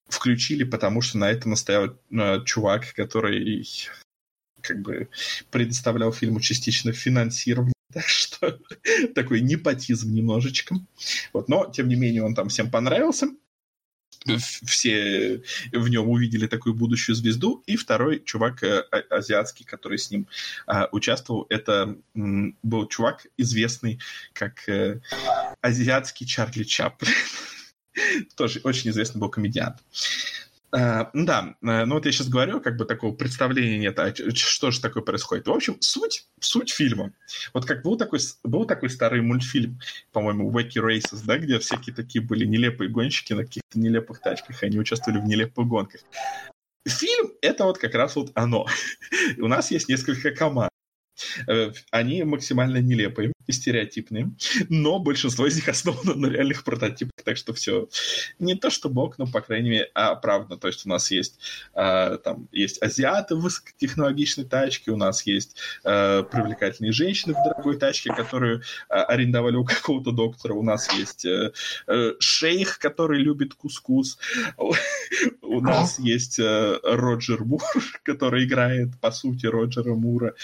[0.09, 3.67] включили, потому что на это настоял э, чувак, который
[4.61, 5.09] как бы
[5.51, 8.59] предоставлял фильму частично финансирование, так что
[9.15, 10.77] такой непотизм немножечко.
[11.33, 13.29] Вот, но, тем не менее, он там всем понравился
[14.39, 17.63] все в нем увидели такую будущую звезду.
[17.67, 20.27] И второй чувак э, а, азиатский, который с ним
[20.67, 24.01] а, участвовал, это был чувак известный
[24.33, 25.01] как э,
[25.61, 27.13] азиатский Чарли Чаплин.
[28.37, 29.79] Тоже очень известный был комедиант.
[30.75, 34.73] Uh, да, uh, ну вот я сейчас говорю, как бы такого представления нет, а что
[34.73, 35.47] же такое происходит.
[35.47, 37.13] В общем, суть, суть фильма.
[37.53, 39.79] Вот как был такой, был такой старый мультфильм,
[40.11, 44.77] по-моему, Wacky Races, да, где всякие такие были нелепые гонщики на каких-то нелепых тачках, они
[44.79, 46.01] участвовали в нелепых гонках.
[46.89, 48.67] Фильм— это вот как раз вот оно.
[49.39, 50.71] У нас есть несколько команд.
[51.47, 54.31] Э, они максимально нелепые и стереотипные,
[54.69, 57.89] но большинство из них основано на реальных прототипах, так что все
[58.39, 60.59] не то что бог, но, по крайней мере, оправдано.
[60.59, 61.39] То есть у нас есть,
[61.75, 67.77] э, там, есть азиаты в высокотехнологичной тачке, у нас есть э, привлекательные женщины в дорогой
[67.77, 71.53] тачке, которую э, арендовали у какого-то доктора, у нас есть э,
[71.87, 74.19] э, шейх, который любит кускус,
[75.43, 77.63] у нас есть э, Роджер Мур,
[78.03, 80.35] который играет, по сути, Роджера Мура.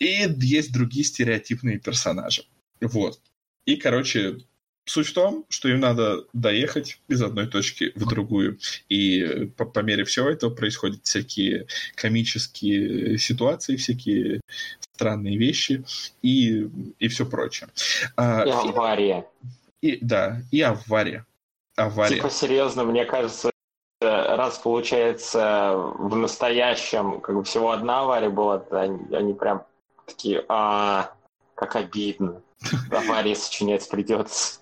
[0.00, 2.44] И есть другие стереотипные персонажи.
[2.80, 3.20] Вот.
[3.66, 4.38] И, короче,
[4.86, 8.58] суть в том, что им надо доехать из одной точки в другую.
[8.88, 14.40] И по, по мере всего этого происходят всякие комические ситуации, всякие
[14.94, 15.84] странные вещи
[16.22, 17.68] и, и все прочее.
[18.16, 19.26] А, и авария.
[19.82, 21.26] И, да, и авария.
[21.76, 22.16] Авария.
[22.16, 23.50] Типа, серьезно, мне кажется,
[24.00, 29.64] раз получается в настоящем как бы всего одна авария была, то они, они прям
[30.10, 31.14] такие, а,
[31.54, 32.42] как обидно.
[32.90, 34.60] Аварии сочинять придется.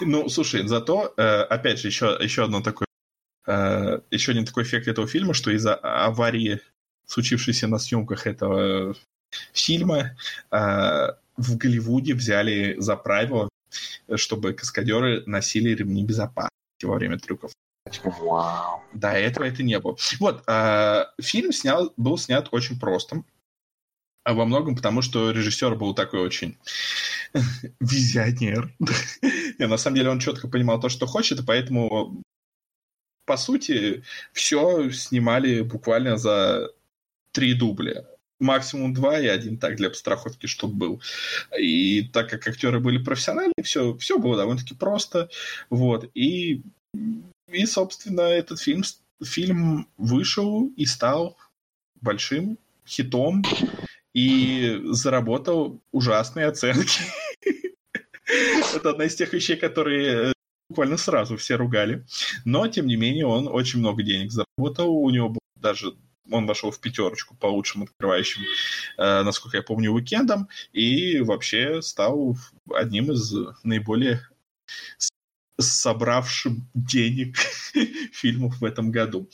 [0.00, 2.86] Ну, слушай, зато, э, опять же, еще, еще одно такое,
[3.46, 6.60] э, еще один такой эффект этого фильма, что из-за аварии,
[7.06, 8.94] случившейся на съемках этого
[9.52, 10.16] фильма,
[10.50, 13.48] э, в Голливуде взяли за правило,
[14.16, 17.52] чтобы каскадеры носили ремни безопасности во время трюков.
[18.04, 18.82] Вау.
[18.92, 19.96] До этого это не было.
[20.20, 20.44] Вот,
[21.20, 23.24] фильм снял, был снят очень просто.
[24.24, 26.56] А во многом потому, что режиссер был такой очень
[27.80, 28.72] визионер.
[29.58, 32.22] Не, на самом деле он четко понимал то, что хочет, и поэтому,
[33.26, 36.70] по сути, все снимали буквально за
[37.32, 38.06] три дубля.
[38.38, 41.02] Максимум два и один так для страховки, чтобы был.
[41.58, 45.30] И так как актеры были профессиональные, все, все было довольно-таки просто.
[45.70, 46.10] Вот.
[46.14, 46.62] И,
[47.50, 48.82] и, собственно, этот фильм,
[49.22, 51.36] фильм вышел и стал
[52.00, 53.44] большим хитом
[54.14, 57.02] и заработал ужасные оценки.
[58.74, 60.32] Это одна из тех вещей, которые э,
[60.68, 62.04] буквально сразу все ругали.
[62.44, 64.94] Но, тем не менее, он очень много денег заработал.
[64.94, 65.94] У него был даже
[66.30, 68.42] он вошел в пятерочку по лучшим открывающим,
[68.96, 72.36] э, насколько я помню, уикендам, и вообще стал
[72.72, 74.26] одним из наиболее
[75.58, 77.36] собравшим денег
[78.12, 79.28] фильмов в этом году.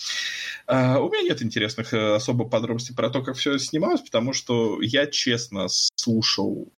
[0.66, 4.81] Uh, у меня нет интересных uh, особо подробностей про то, как все снималось, потому что
[4.83, 6.72] я честно слушал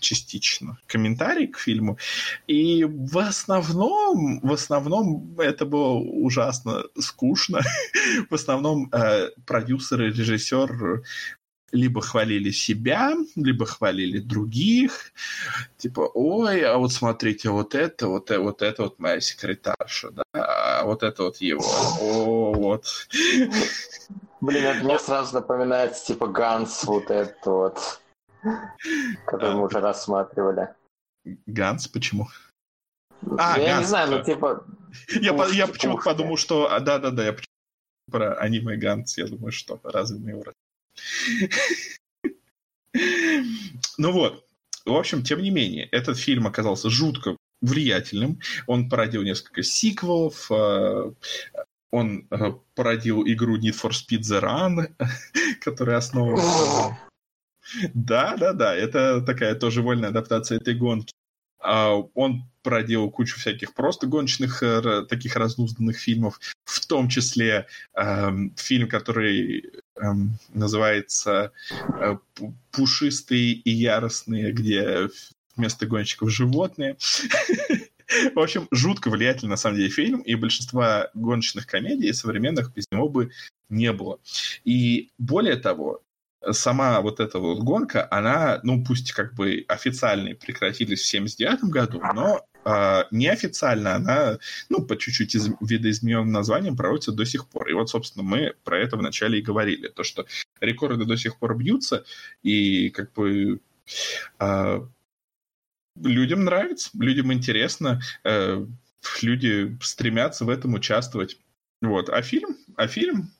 [0.00, 1.98] частично комментарий к фильму,
[2.48, 7.60] и в основном, в основном это было ужасно скучно.
[8.30, 11.02] в основном uh, продюсер и режиссер
[11.74, 15.12] либо хвалили себя, либо хвалили других.
[15.76, 20.24] Типа, ой, а вот смотрите, вот это, вот, это, вот это вот моя секретарша, да,
[20.32, 21.64] а вот это вот его.
[22.00, 22.86] О, вот.
[24.40, 28.00] Блин, это мне сразу напоминается, типа, Ганс, вот это вот,
[29.26, 30.68] который мы уже рассматривали.
[31.46, 32.28] Ганс, почему?
[33.36, 33.80] А, я Ганс.
[33.80, 34.64] не знаю, ну типа...
[35.20, 36.68] Я, я почему-то подумал, что...
[36.78, 37.36] Да-да-да, я
[38.10, 40.44] про аниме Ганс, я думаю, что разве мы его
[43.98, 44.46] ну вот,
[44.84, 48.40] в общем, тем не менее, этот фильм оказался жутко влиятельным.
[48.66, 51.12] Он породил несколько сиквелов, э,
[51.90, 54.94] он э, породил игру Need for Speed The Run,
[55.60, 56.98] которая основана...
[57.94, 61.12] Да, да, да, это такая тоже вольная адаптация этой гонки.
[61.58, 68.54] А, он проделал кучу всяких просто гоночных э, таких разнузданных фильмов, в том числе эм,
[68.56, 69.70] фильм, который
[70.52, 71.52] называется
[72.00, 72.16] э,
[72.72, 75.08] «Пушистые и яростные», где
[75.56, 76.96] вместо гонщиков животные.
[78.34, 83.08] В общем, жутко влиятельный на самом деле фильм, и большинство гоночных комедий современных без него
[83.08, 83.30] бы
[83.68, 84.18] не было.
[84.64, 86.02] И более того,
[86.52, 92.00] сама вот эта вот гонка, она, ну, пусть как бы официально прекратились в 79 году,
[92.14, 97.68] но э, неофициально она, ну, по чуть-чуть из, видоизмененным названием проводится до сих пор.
[97.68, 100.26] И вот, собственно, мы про это вначале и говорили, то, что
[100.60, 102.04] рекорды до сих пор бьются,
[102.42, 103.60] и как бы
[104.38, 104.80] э,
[105.96, 108.66] людям нравится, людям интересно, э,
[109.22, 111.38] люди стремятся в этом участвовать.
[111.82, 112.08] Вот.
[112.08, 113.30] А фильм, а фильм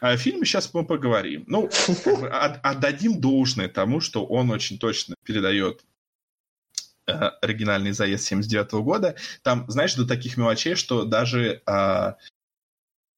[0.00, 1.44] о фильме сейчас мы поговорим.
[1.46, 1.70] Ну,
[2.62, 5.84] отдадим должное тому, что он очень точно передает
[7.06, 9.16] оригинальный заезд 79 года.
[9.42, 12.12] Там, знаешь, до таких мелочей, что даже э,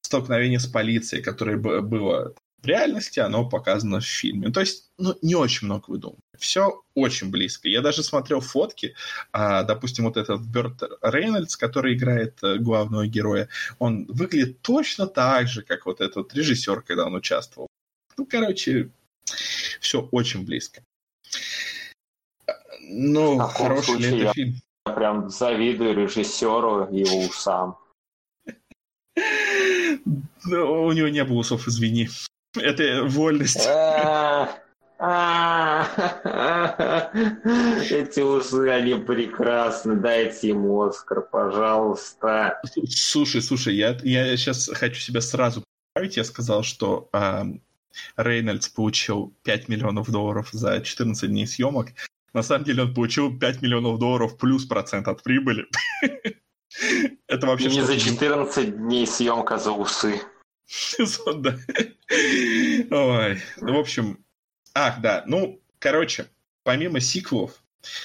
[0.02, 4.50] столкновение с полицией, которое было в реальности оно показано в фильме.
[4.50, 6.20] То есть, ну, не очень много выдумываю.
[6.36, 7.68] Все очень близко.
[7.68, 8.94] Я даже смотрел фотки,
[9.32, 13.48] а, допустим, вот этот Берт Рейнольдс, который играет э, главного героя,
[13.78, 17.68] он выглядит точно так же, как вот этот режиссер, когда он участвовал.
[18.16, 18.90] Ну, короче,
[19.80, 20.82] все очень близко.
[22.88, 24.54] Ну, хороший ли это фильм?
[24.86, 27.78] Я прям завидую режиссеру и его усам.
[30.44, 32.08] Ну, у него не было усов, извини.
[32.56, 33.68] Это вольность.
[34.98, 35.06] Эти
[38.20, 39.94] усы, они прекрасны.
[39.94, 42.60] Дайте им Оскар, пожалуйста.
[42.88, 45.62] Слушай, слушай, я, я сейчас хочу себя сразу
[45.92, 46.16] поправить.
[46.16, 47.44] Я сказал, что э,
[48.16, 51.90] Рейнольдс получил 5 миллионов долларов за 14 дней съемок.
[52.32, 55.66] На самом деле он получил 5 миллионов долларов плюс процент от прибыли.
[57.26, 60.20] Это вообще Не за 14 дней съемка за усы.
[61.36, 61.56] Да.
[62.90, 63.42] Ой.
[63.56, 64.18] Ну, в общем,
[64.74, 65.24] ах, да.
[65.26, 66.26] Ну, короче,
[66.62, 67.52] помимо сиквелов,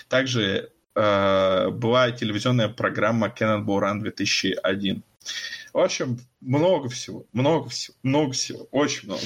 [0.07, 5.03] также э, была телевизионная программа Cannonball Run 2001.
[5.73, 9.21] В общем, много всего, много всего, много всего, очень много.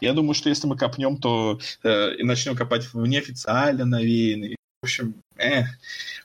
[0.00, 4.56] Я думаю, что если мы копнем, то э, и начнем копать в неофициально навеянные.
[4.80, 5.62] В общем, э,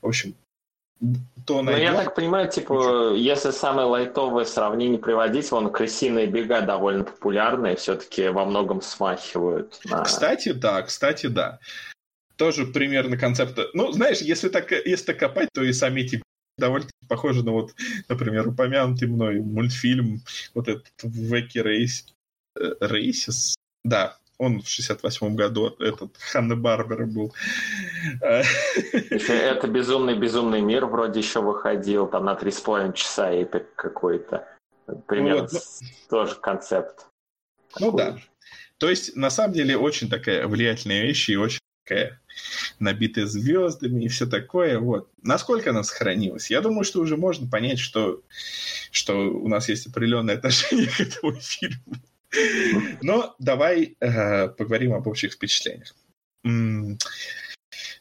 [0.01, 0.35] в общем,
[1.45, 1.93] то найдем.
[1.93, 7.75] Ну, я так понимаю, типа, если самое лайтовое сравнение приводить, вон крысиные бега довольно популярные,
[7.75, 9.79] все-таки во многом смахивают.
[9.85, 10.03] На...
[10.03, 11.59] Кстати, да, кстати, да.
[12.35, 13.67] Тоже примерно концепта.
[13.73, 16.21] Ну, знаешь, если так, если так копать, то и сами эти
[16.57, 17.73] довольно похоже на вот,
[18.09, 20.21] например, упомянутый мной мультфильм,
[20.53, 22.05] вот этот Веки Рейс,
[22.59, 27.33] э, Рейсис, да, он в 68-м году, этот Ханна Барбера был.
[28.21, 34.47] Это «Безумный-безумный мир» вроде еще выходил, там на 3,5 часа эпик какой-то.
[35.07, 35.59] Примерно вот, ну,
[36.09, 37.07] тоже концепт.
[37.79, 38.13] Ну такой.
[38.13, 38.19] да.
[38.77, 42.19] То есть, на самом деле, очень такая влиятельная вещь и очень такая
[42.79, 44.79] набитая звездами и все такое.
[44.79, 45.09] Вот.
[45.21, 46.49] Насколько она сохранилась?
[46.49, 48.21] Я думаю, что уже можно понять, что,
[48.91, 51.95] что у нас есть определенное отношение к этому фильму.
[53.01, 55.95] Но давай э, поговорим об общих впечатлениях.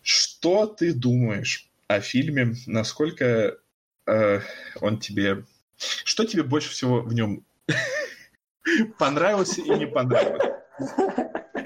[0.03, 2.55] Что ты думаешь о фильме?
[2.67, 3.59] Насколько
[4.07, 4.41] э,
[4.81, 5.45] он тебе...
[5.77, 7.45] Что тебе больше всего в нем
[8.99, 10.53] понравилось и не понравилось?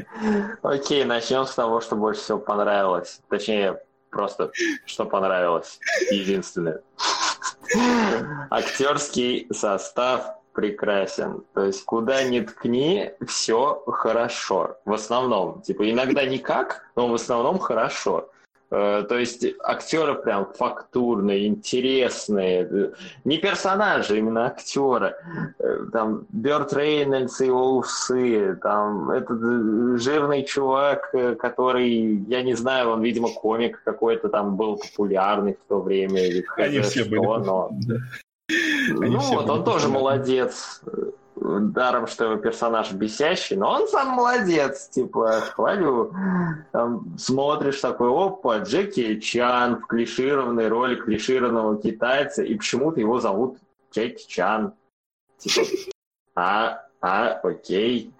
[0.63, 3.21] Окей, начнем с того, что больше всего понравилось.
[3.29, 4.51] Точнее, просто
[4.85, 5.79] что понравилось.
[6.11, 6.83] Единственное.
[8.51, 11.45] Актерский состав прекрасен.
[11.55, 14.77] То есть куда ни ткни, все хорошо.
[14.85, 15.63] В основном.
[15.63, 18.31] Типа иногда никак, но в основном хорошо.
[18.71, 22.93] Э, то есть актеры прям фактурные, интересные.
[23.25, 25.17] Не персонажи, именно актеры.
[25.59, 28.57] Э, там Берт Рейнольдс и его усы.
[28.63, 34.77] Там этот жирный чувак, э, который, я не знаю, он, видимо, комик какой-то там был
[34.77, 36.21] популярный в то время.
[36.57, 37.21] Они все что, были.
[37.21, 37.71] Но...
[39.01, 40.81] Они ну вот, он тоже молодец.
[41.41, 46.13] Даром, что его персонаж бесящий, но он сам молодец, типа, хвалю.
[46.73, 53.59] Там смотришь такой, опа, Джеки Чан в клишированной роли клишированного китайца, и почему-то его зовут
[53.93, 54.75] Джеки Чан.
[55.39, 55.67] Типа,
[56.35, 58.13] а, а, окей.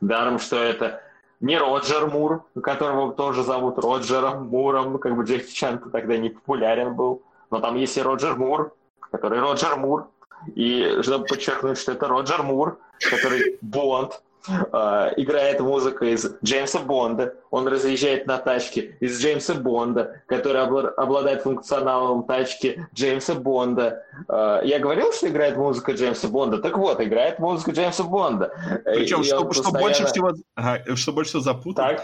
[0.00, 1.00] Даром, что это
[1.40, 6.94] не Роджер Мур, которого тоже зовут Роджером Муром, как бы Джеки Чан-то тогда не популярен
[6.94, 7.22] был.
[7.50, 8.74] Но там есть и Роджер Мур,
[9.10, 10.08] который Роджер Мур.
[10.54, 12.78] И чтобы подчеркнуть, что это Роджер Мур,
[13.10, 17.34] который Бонд, Uh, играет музыка из Джеймса Бонда.
[17.50, 24.04] Он разъезжает на тачке из Джеймса Бонда, который обладает функционалом тачки Джеймса Бонда.
[24.26, 26.58] Uh, я говорил, что играет музыка Джеймса Бонда?
[26.58, 28.50] Так вот, играет музыка Джеймса Бонда.
[28.86, 29.52] Причем, что, постоянно...
[29.52, 31.98] что больше всего, ага, что больше всего запутано,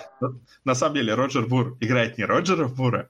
[0.64, 3.08] на самом деле Роджер Бур играет не Роджера Бура,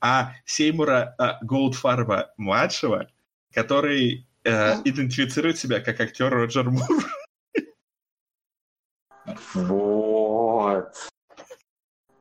[0.00, 3.08] а Сеймура uh, Голдфарба младшего,
[3.52, 6.84] который э, идентифицирует себя как актер Роджер Мур.
[9.54, 10.94] Вот.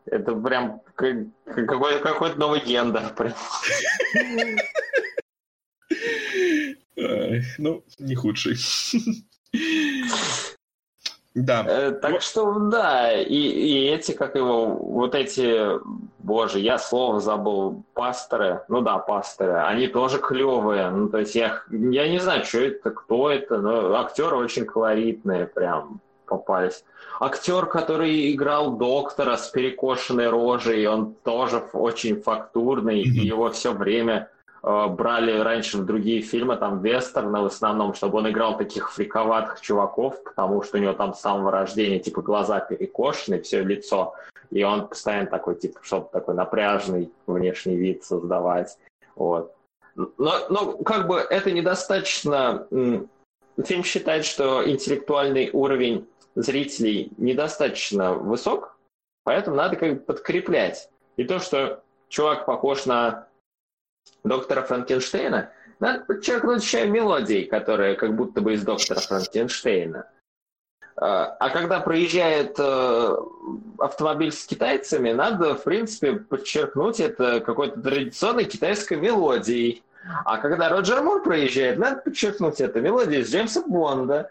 [0.08, 1.30] Это прям какой,
[2.02, 3.14] какой-то новый гендер.
[3.14, 3.34] Прям.
[7.58, 8.56] Ну, не худший.
[11.36, 11.66] Да.
[11.68, 15.80] Э, так что, да, и, и эти, как его, вот эти,
[16.20, 21.62] боже, я слово забыл, пасторы, ну да, пасторы, они тоже клевые, ну то есть я,
[21.70, 26.86] я не знаю, что это, кто это, но актеры очень колоритные прям попались.
[27.20, 33.22] Актер, который играл доктора с перекошенной рожей, он тоже очень фактурный, mm-hmm.
[33.22, 34.30] и его все время
[34.66, 40.24] брали раньше в другие фильмы, там, вестерны в основном, чтобы он играл таких фриковатых чуваков,
[40.24, 44.16] потому что у него там с самого рождения, типа, глаза перекошены, все лицо,
[44.50, 48.78] и он постоянно такой, типа, чтобы такой напряжный внешний вид создавать,
[49.16, 49.54] вот.
[49.96, 52.68] Но, но как бы это недостаточно...
[53.64, 58.78] Фильм считает, что интеллектуальный уровень зрителей недостаточно высок,
[59.24, 60.90] поэтому надо как бы подкреплять.
[61.16, 63.28] И то, что чувак похож на
[64.24, 70.08] доктора Франкенштейна, надо подчеркнуть еще мелодии, которые как будто бы из доктора Франкенштейна.
[70.98, 73.16] А, а когда проезжает э,
[73.80, 79.84] автомобиль с китайцами, надо, в принципе, подчеркнуть это какой-то традиционной китайской мелодией.
[80.24, 84.30] А когда Роджер Мур проезжает, надо подчеркнуть это мелодией из Джеймса Бонда.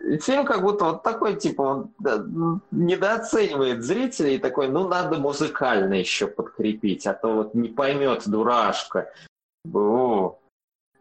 [0.00, 5.94] Э, фильм как будто вот такой, типа, он недооценивает зрителей, и такой, ну, надо музыкально
[5.94, 9.12] еще подкрепить, а то вот не поймет дурашка.
[9.72, 10.38] О,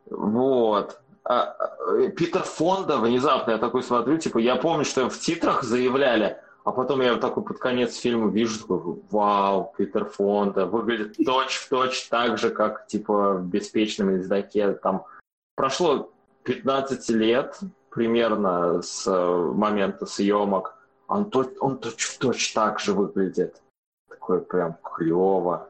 [0.09, 0.99] вот.
[1.23, 6.37] А, а, Питер Фонда внезапно, я такой смотрю, типа, я помню, что в титрах заявляли,
[6.65, 12.37] А потом я такой под конец фильма вижу, такой, вау, Питер Фонда, выглядит точь-в-точь так
[12.37, 14.73] же, как, типа, в «Беспечном ездаке».
[14.73, 15.05] Там
[15.55, 16.11] прошло
[16.43, 17.59] 15 лет
[17.89, 20.75] примерно с э, момента съемок.
[21.07, 23.61] Он, он точь-в-точь так же выглядит.
[24.07, 25.69] Такой прям клево.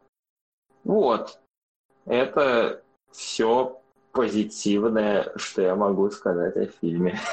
[0.84, 1.40] Вот.
[2.06, 3.80] Это все
[4.12, 7.20] позитивное, что я могу сказать о фильме.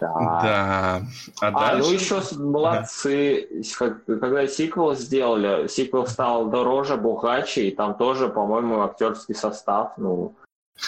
[0.00, 0.12] Да.
[0.14, 1.02] да.
[1.40, 1.88] А, а ну дальше...
[1.88, 3.64] ну еще молодцы.
[3.80, 3.96] Да.
[4.20, 10.36] Когда сиквел сделали, сиквел стал дороже, богаче, и там тоже, по-моему, актерский состав, ну,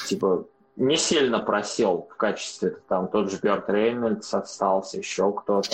[0.07, 0.45] типа,
[0.79, 2.79] не сильно просел в качестве.
[2.89, 5.69] Там тот же Берт Рейнольдс остался, еще кто-то.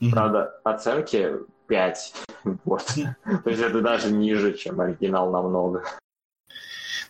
[0.00, 0.10] Mm-hmm.
[0.10, 1.32] Правда, оценки
[1.68, 2.14] 5.
[2.64, 2.86] вот.
[2.86, 5.84] То есть это даже ниже, чем оригинал намного.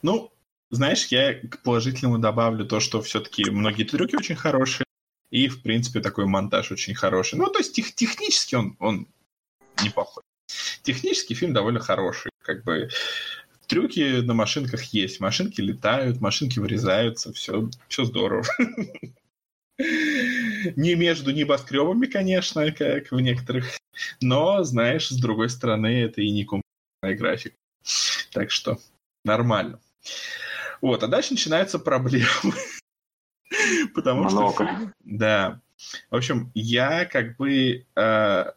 [0.02, 0.32] Ну,
[0.70, 4.84] знаешь, я к положительному добавлю то, что все-таки многие трюки очень хорошие,
[5.30, 7.38] и, в принципе, такой монтаж очень хороший.
[7.38, 9.06] Ну, то есть тех, технически он, он
[9.82, 10.22] неплохой.
[10.82, 12.30] Технически фильм довольно хороший.
[12.42, 12.88] Как бы
[13.66, 15.20] трюки на машинках есть.
[15.20, 18.44] Машинки летают, машинки вырезаются, все, все здорово.
[19.78, 23.66] Не между небоскребами, конечно, как в некоторых.
[24.20, 27.56] Но, знаешь, с другой стороны, это и не компьютерная графика.
[28.32, 28.78] Так что
[29.24, 29.80] нормально.
[30.80, 32.54] Вот, а дальше начинаются проблемы.
[33.94, 34.64] Потому Много.
[34.64, 34.92] что...
[35.04, 35.60] Да.
[36.10, 37.84] В общем, я как бы...
[37.94, 38.52] Э,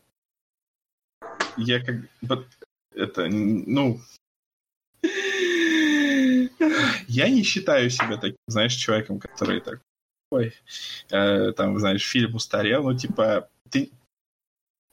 [1.57, 2.47] я как бы...
[2.95, 3.99] Это, ну...
[7.07, 9.81] Я не считаю себя таким, знаешь, человеком, который так...
[10.31, 10.53] Ой,
[11.09, 13.89] э, там, знаешь, фильм устарел, ну, типа, ты,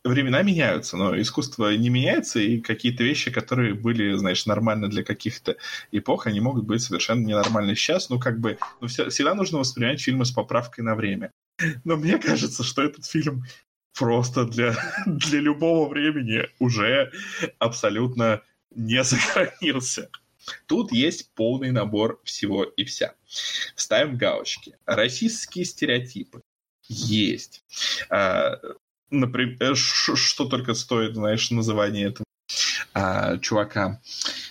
[0.09, 5.57] времена меняются, но искусство не меняется, и какие-то вещи, которые были, знаешь, нормальны для каких-то
[5.93, 8.09] эпох, они могут быть совершенно ненормальны сейчас.
[8.09, 11.30] Ну, как бы, ну, всегда нужно воспринимать фильмы с поправкой на время.
[11.84, 13.45] Но мне кажется, что этот фильм
[13.99, 14.74] просто для,
[15.07, 17.11] для любого времени уже
[17.59, 18.43] абсолютно
[18.74, 20.11] не сохранился.
[20.67, 23.15] Тут есть полный набор всего и вся.
[23.75, 24.77] Ставим галочки.
[24.87, 26.43] Российские стереотипы
[26.89, 27.65] есть.
[28.11, 28.59] А,
[29.11, 32.27] например, э, что только стоит, знаешь, название этого
[32.95, 34.01] а, чувака,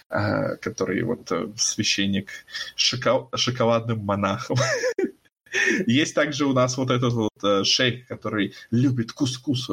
[0.09, 2.29] а, который вот э, священник
[2.75, 4.57] шокол шоколадным монахом.
[5.87, 9.69] Есть также у нас вот этот вот э, шейх, который любит кускус.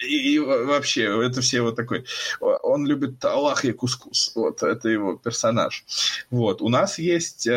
[0.00, 2.04] И вообще, это все вот такой...
[2.40, 4.32] Он любит Аллах и кускус.
[4.34, 5.84] Вот, это его персонаж.
[6.30, 6.62] Вот.
[6.62, 7.48] У нас есть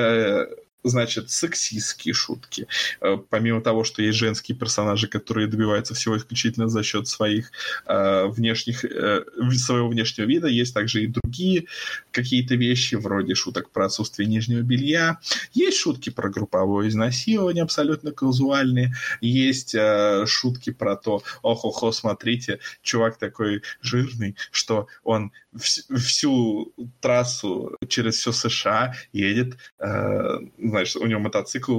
[0.84, 2.68] значит, сексистские шутки.
[3.02, 7.52] Э, помимо того, что есть женские персонажи, которые добиваются всего исключительно за счет своих
[7.86, 9.24] э, внешних, э,
[9.56, 11.66] своего внешнего вида, есть также и другие
[12.12, 15.20] какие-то вещи, вроде шуток про отсутствие нижнего белья.
[15.54, 18.94] Есть шутки про групповое изнасилование, абсолютно казуальные.
[19.22, 27.76] Есть э, шутки про то, ох-охо, смотрите, чувак такой жирный, что он вс- всю трассу
[27.88, 30.40] через все США едет э,
[30.72, 31.78] знаешь, у него мотоцикл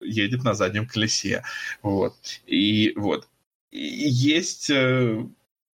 [0.00, 1.44] едет на заднем колесе.
[1.82, 2.16] Вот.
[2.46, 3.28] И вот.
[3.70, 5.24] И есть э,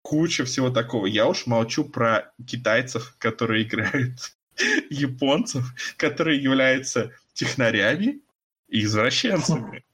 [0.02, 1.06] куча всего такого.
[1.06, 4.36] Я уж молчу про китайцев, которые играют
[4.90, 5.64] японцев,
[5.96, 8.20] которые являются технарями
[8.68, 9.84] и извращенцами.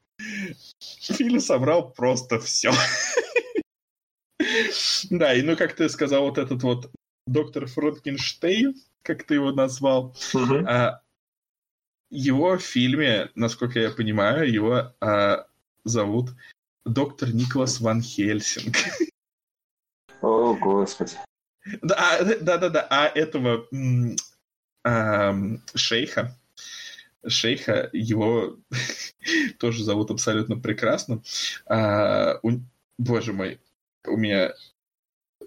[1.01, 2.73] Фильм собрал просто все.
[5.09, 6.91] Да, и ну, как ты сказал, вот этот вот
[7.27, 10.17] доктор Франкенштейн, как ты его назвал,
[12.13, 15.47] его в фильме, насколько я понимаю, его а,
[15.83, 16.31] зовут
[16.85, 18.77] доктор Николас Ван Хельсинг.
[20.21, 21.13] О, господи.
[21.81, 22.87] Да, да, да, да.
[22.91, 23.67] А этого
[24.85, 25.35] а,
[25.75, 26.37] шейха,
[27.27, 28.59] шейха, его
[29.59, 31.23] тоже зовут абсолютно прекрасно.
[31.65, 32.61] А, у,
[32.99, 33.59] боже мой,
[34.07, 34.53] у меня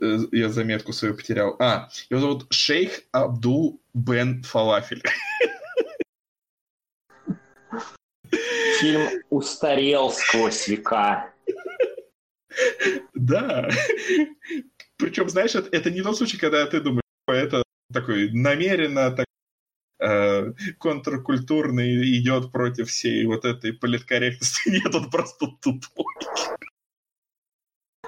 [0.02, 1.56] э, я заметку свою потерял.
[1.60, 5.04] А, его зовут Шейх Абдул Бен Фалафель.
[8.80, 11.32] Фильм устарел сквозь века.
[13.14, 13.70] Да.
[14.98, 19.26] Причем, знаешь, это, это не тот случай, когда ты думаешь, это такой намеренно так,
[20.00, 24.70] э, контркультурный идет против всей вот этой политкорректности.
[24.70, 26.06] Нет, он просто тупой.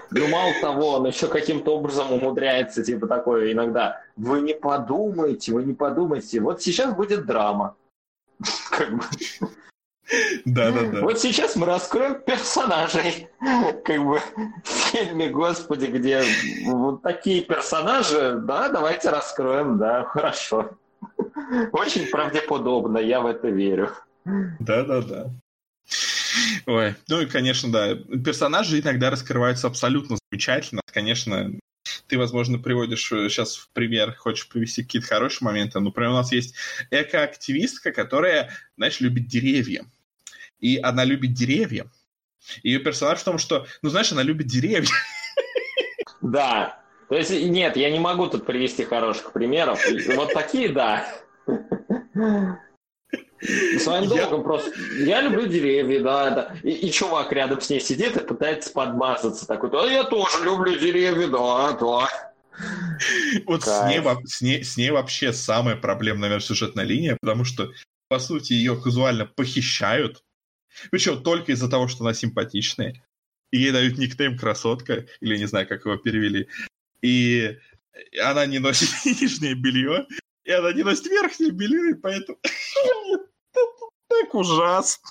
[0.10, 4.02] Ну, мало того, он еще каким-то образом умудряется, типа, такое иногда.
[4.16, 6.40] Вы не подумайте, вы не подумайте.
[6.40, 7.76] Вот сейчас будет драма.
[8.72, 9.04] Как бы.
[10.46, 11.02] Да, да, да.
[11.02, 13.28] Вот сейчас мы раскроем персонажей.
[13.84, 14.22] Как бы
[14.64, 16.24] в фильме, господи, где
[16.66, 20.78] вот такие персонажи, да, давайте раскроем, да, хорошо.
[21.72, 23.92] Очень правдеподобно, я в это верю.
[24.26, 25.32] Да, да, да.
[26.66, 30.82] Ой, ну и, конечно, да, персонажи иногда раскрываются абсолютно замечательно.
[30.92, 31.52] Конечно,
[32.08, 35.80] ты, возможно, приводишь сейчас в пример, хочешь привести какие-то хорошие моменты.
[35.80, 36.56] Например, у нас есть
[36.92, 39.86] экоактивистка, которая, знаешь, любит деревья.
[40.60, 41.88] И она любит деревья.
[42.64, 44.90] Ее персонаж в том, что, ну, знаешь, она любит деревья.
[46.20, 46.80] Да.
[47.10, 49.80] То есть, нет, я не могу тут привести хороших примеров.
[50.16, 51.08] Вот такие, да.
[53.80, 54.44] Своим долгом я...
[54.44, 54.72] просто.
[54.98, 56.56] Я люблю деревья, да, да.
[56.64, 59.46] И, и чувак рядом с ней сидит и пытается подмазаться.
[59.46, 62.10] Такой, да, я тоже люблю деревья, да, да.
[63.46, 67.72] Вот с ней, с, ней, с ней вообще самая проблемная, наверное, сюжетная линия, потому что,
[68.10, 70.24] по сути, ее казуально похищают.
[70.92, 73.04] Причем только из-за того, что она симпатичная.
[73.52, 76.48] И ей дают никнейм красотка, или не знаю, как его перевели.
[77.02, 77.58] И
[78.22, 80.08] она не носит нижнее белье,
[80.44, 82.38] и она не носит верхнее белье, и поэтому
[84.08, 85.10] так ужасно.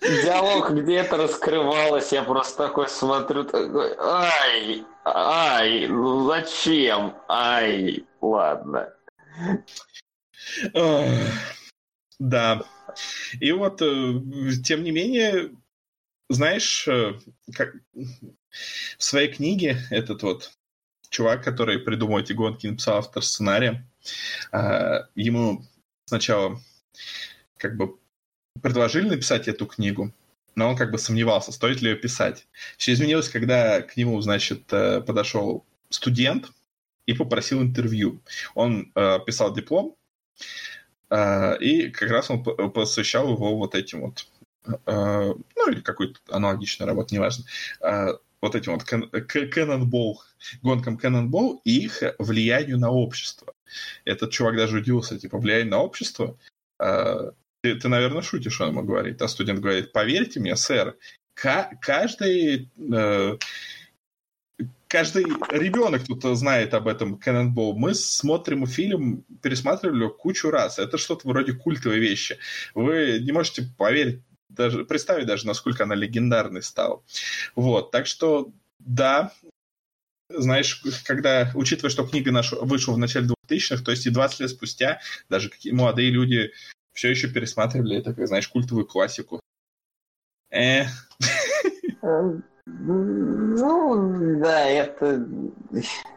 [0.00, 8.92] Диалог где-то раскрывалось, я просто такой смотрю, такой, ай, ай, ну зачем, ай, ладно.
[12.18, 12.62] Да.
[13.40, 14.20] И вот, э,
[14.64, 15.50] тем не менее,
[16.28, 17.18] знаешь, э,
[17.54, 20.52] как в своей книге этот вот
[21.10, 23.86] чувак, который придумал эти гонки, написал автор сценария,
[24.52, 25.64] э, ему
[26.06, 26.60] сначала
[27.58, 27.98] как бы
[28.62, 30.12] предложили написать эту книгу,
[30.54, 32.46] но он как бы сомневался, стоит ли ее писать.
[32.76, 36.50] Все изменилось, когда к нему, значит, подошел студент
[37.06, 38.22] и попросил интервью.
[38.54, 39.96] Он э, писал диплом,
[41.60, 44.26] и как раз он посвящал его вот этим вот,
[44.66, 47.44] э, ну или какой-то аналогичной работе, неважно,
[47.80, 50.14] э, вот этим вот Cannonball,
[50.62, 53.52] гонкам Cannonball и их влиянию на общество.
[54.04, 56.38] Этот чувак даже удивился, типа, влияние на общество.
[56.80, 59.22] Э, ты, ты, наверное, шутишь, он ему говорит.
[59.22, 60.96] А студент говорит, поверьте мне, сэр,
[61.34, 62.70] каждый...
[64.92, 67.72] Э, каждый ребенок тут знает об этом Cannonball.
[67.74, 70.78] Мы смотрим фильм, пересматривали кучу раз.
[70.78, 72.38] Это что-то вроде культовой вещи.
[72.74, 77.02] Вы не можете поверить, даже представить даже, насколько она легендарной стала.
[77.56, 79.32] Вот, так что, да,
[80.28, 84.50] знаешь, когда, учитывая, что книга наша вышла в начале 2000-х, то есть и 20 лет
[84.50, 86.52] спустя, даже какие молодые люди
[86.92, 89.40] все еще пересматривали это, знаешь, культовую классику.
[90.50, 90.84] Э.
[92.64, 95.26] Ну, да, это...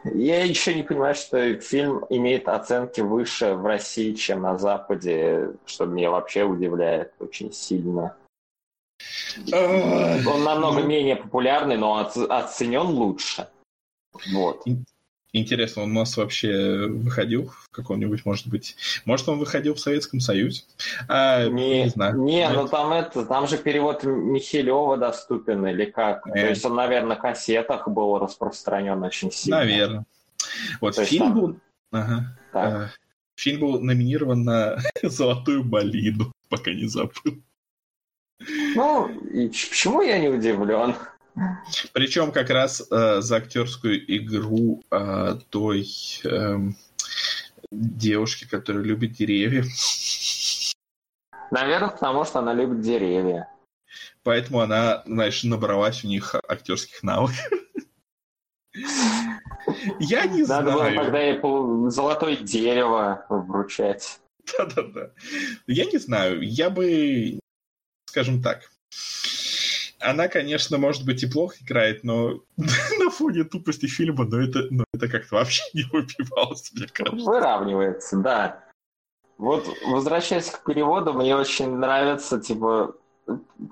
[0.04, 5.86] Я еще не понимаю, что фильм имеет оценки выше в России, чем на Западе, что
[5.86, 8.16] меня вообще удивляет очень сильно.
[9.52, 10.86] Он намного ну.
[10.86, 13.48] менее популярный, но оценен лучше.
[14.32, 14.64] Вот.
[15.36, 18.74] Интересно, он у нас вообще выходил в каком-нибудь, может быть...
[19.04, 20.62] Может, он выходил в Советском Союзе?
[21.08, 22.16] А, не, не знаю.
[22.22, 26.26] Не, ну там это, там же перевод Михелева доступен, или как?
[26.26, 26.32] Э.
[26.32, 29.58] То есть он, наверное, на кассетах был распространен очень сильно.
[29.58, 30.06] Наверное.
[30.80, 31.34] Вот То фильм там...
[31.34, 31.60] был...
[31.92, 32.38] Ага.
[32.54, 32.88] А,
[33.34, 37.42] фильм был номинирован на «Золотую малину», пока не забыл.
[38.74, 40.94] Ну, и почему я не удивлен?
[41.92, 45.86] Причем как раз э, за актерскую игру э, той
[46.24, 46.56] э,
[47.70, 49.64] девушки, которая любит деревья.
[51.50, 53.48] Наверное, потому что она любит деревья.
[54.22, 57.50] Поэтому она, знаешь, набралась у них актерских навыков.
[60.00, 60.64] Я не знаю.
[60.64, 64.20] Надо было тогда ей золотое дерево вручать.
[64.58, 65.10] Да-да-да.
[65.66, 66.40] Я не знаю.
[66.42, 67.40] Я бы,
[68.06, 68.70] скажем так,
[70.00, 74.84] она, конечно, может быть и плохо играет, но на фоне тупости фильма, но это, но
[74.92, 77.30] это как-то вообще не выбивалось, мне кажется.
[77.30, 78.64] Выравнивается, да.
[79.38, 82.94] Вот, возвращаясь к переводу, мне очень нравится, типа,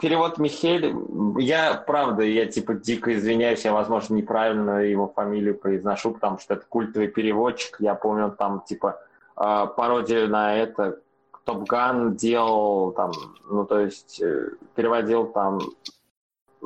[0.01, 0.95] перевод Михель,
[1.39, 6.67] я, правда, я, типа, дико извиняюсь, я, возможно, неправильно его фамилию произношу, потому что это
[6.69, 9.01] культовый переводчик, я помню, там, типа,
[9.37, 11.01] а, пародию на это,
[11.45, 13.13] Топ Ган делал там,
[13.49, 15.61] ну, то есть, э, переводил там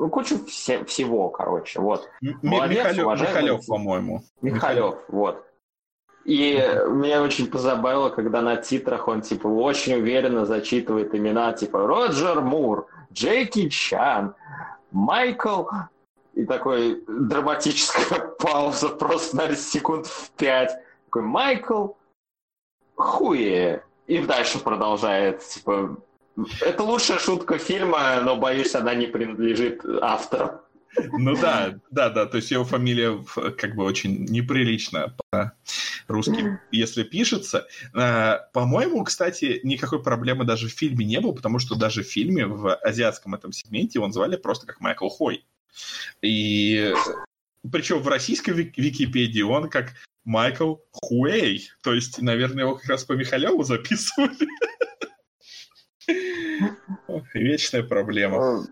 [0.07, 2.09] кучу все, всего, короче, вот.
[2.41, 4.23] Молодец, Михалев, Михалев, по-моему.
[4.41, 5.45] Михалев, вот.
[6.25, 6.53] И
[6.87, 12.87] меня очень позабавило, когда на титрах он, типа, очень уверенно зачитывает имена, типа, Роджер Мур,
[13.11, 14.35] Джеки Чан,
[14.91, 15.65] Майкл...
[16.35, 20.71] И такой драматическая пауза просто на секунд в пять.
[21.05, 21.87] Такой, Майкл
[22.95, 23.83] Хуе.
[24.07, 25.97] И дальше продолжает, типа,
[26.61, 30.61] это лучшая шутка фильма, но, боюсь, она не принадлежит автору.
[31.11, 33.23] Ну да, да, да, то есть его фамилия
[33.57, 35.15] как бы очень неприлично
[36.07, 37.67] по-русски, если пишется.
[37.93, 42.47] А, по-моему, кстати, никакой проблемы даже в фильме не было, потому что даже в фильме,
[42.47, 45.45] в азиатском этом сегменте, его звали просто как Майкл Хой.
[46.21, 46.93] И
[47.71, 51.69] причем в российской Википедии он как Майкл Хуэй.
[51.83, 54.47] То есть, наверное, его как раз по Михалеву записывали.
[57.33, 58.65] Вечная проблема.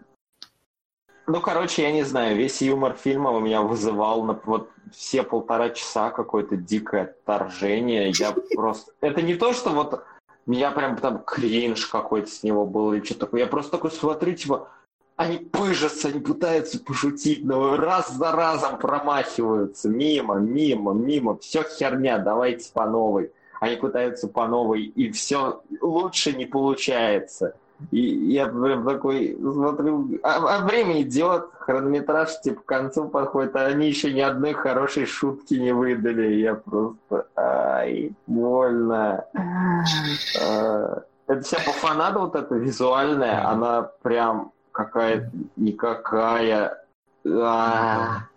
[1.27, 5.71] Ну, короче, я не знаю, весь юмор фильма у меня вызывал на вот все полтора
[5.71, 8.13] часа какое-то дикое отторжение.
[8.17, 8.93] Я просто...
[9.01, 10.05] Это не то, что вот
[10.45, 13.41] меня прям там кринж какой-то с него был или что-то такое.
[13.41, 14.69] Я просто такой смотрю, типа,
[15.17, 19.89] они пыжатся, они пытаются пошутить, но раз за разом промахиваются.
[19.89, 21.38] Мимо, мимо, мимо.
[21.39, 23.33] Все херня, давайте по новой.
[23.60, 27.55] Они пытаются по новой, и все лучше не получается.
[27.91, 33.68] И я прям такой смотрю, а, а время идет, хронометраж типа к концу подходит, а
[33.68, 36.36] они еще ни одной хорошей шутки не выдали.
[36.36, 39.26] Я просто, ай, больно.
[40.41, 46.84] А, это вся пофанада вот эта визуальная, она прям какая-то никакая.
[47.26, 48.28] А.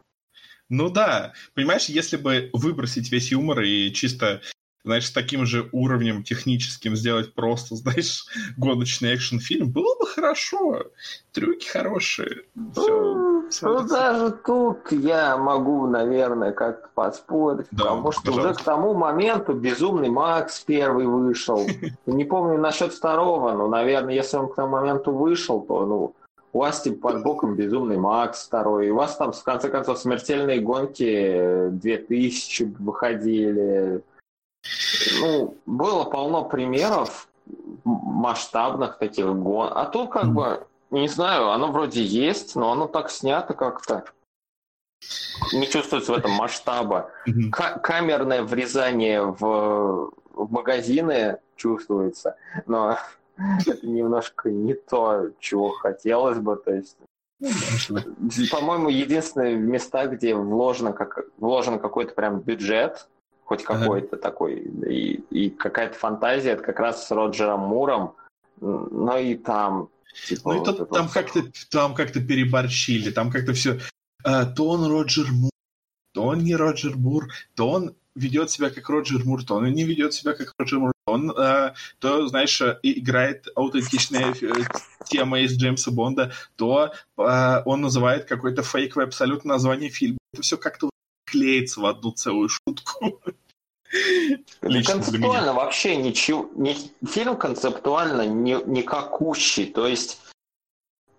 [0.69, 4.41] Ну да, понимаешь, если бы выбросить весь юмор и чисто
[4.85, 8.27] знаешь, с таким же уровнем техническим сделать просто, знаешь,
[8.57, 10.85] гоночный экшн-фильм, было бы хорошо.
[11.33, 12.45] Трюки хорошие.
[13.51, 18.51] Все, ну, даже тут я могу, наверное, как-то поспорить, да, потому что пожалуйста.
[18.51, 21.67] уже к тому моменту Безумный Макс первый вышел.
[22.07, 26.15] Не помню насчет второго, но, наверное, если он к тому моменту вышел, то, ну,
[26.53, 30.61] у вас типа под боком Безумный Макс второй, у вас там, в конце концов, смертельные
[30.61, 34.03] гонки 2000 выходили,
[35.21, 37.29] ну, было полно примеров
[37.85, 39.71] масштабных таких гон.
[39.73, 44.05] А тут как бы, не знаю, оно вроде есть, но оно так снято как-то.
[45.53, 47.11] Не чувствуется в этом масштаба.
[47.51, 52.37] К- камерное врезание в, в магазины чувствуется,
[52.67, 52.99] но
[53.67, 56.57] это немножко не то, чего хотелось бы.
[56.57, 56.99] То есть,
[58.51, 63.09] по-моему, единственные места, где вложено, как, вложен какой-то прям бюджет,
[63.51, 64.23] хоть какой-то ага.
[64.23, 68.15] такой, и, и какая-то фантазия, это как раз с Роджером Муром,
[68.61, 69.89] но и там...
[70.29, 73.81] Типа, ну и вот там, как-то, там как-то переборщили, там как-то все...
[74.23, 75.51] А, то он Роджер Мур,
[76.15, 77.27] то он не Роджер Мур,
[77.57, 80.93] то он ведет себя как Роджер Мур, то он не ведет себя как Роджер Мур,
[81.07, 84.53] он а, то, знаешь, играет аутентичная э,
[85.07, 90.19] тема из Джеймса Бонда, то а, он называет какой-то фейковый абсолютно название фильма.
[90.33, 90.91] Это все как-то
[91.31, 93.21] клеится в одну целую шутку.
[94.63, 100.21] Лично концептуально вообще ничего, не, фильм концептуально не, никакущий, то есть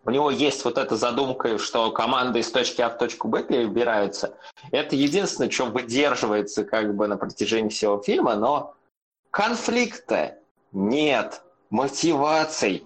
[0.04, 4.36] у него есть вот эта задумка, что команда из точки А в точку Б перебираются.
[4.72, 8.74] Это единственное, что выдерживается как бы на протяжении всего фильма, но
[9.30, 10.40] конфликта
[10.72, 12.84] нет, мотиваций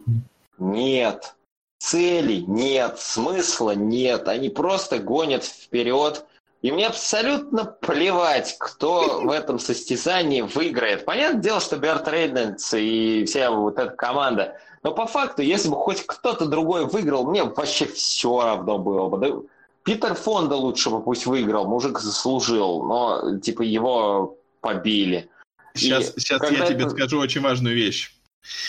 [0.58, 1.36] нет,
[1.78, 4.28] целей нет, смысла нет.
[4.28, 6.26] Они просто гонят вперед
[6.66, 11.06] и мне абсолютно плевать, кто в этом состязании выиграет.
[11.06, 14.58] Понятное дело, что Берт Рейнольдс и вся вот эта команда.
[14.82, 19.46] Но по факту, если бы хоть кто-то другой выиграл, мне вообще все равно было бы.
[19.84, 25.30] Питер Фонда лучше бы пусть выиграл, мужик заслужил, но типа его побили.
[25.76, 26.74] Сейчас, и сейчас я это...
[26.74, 28.12] тебе скажу очень важную вещь.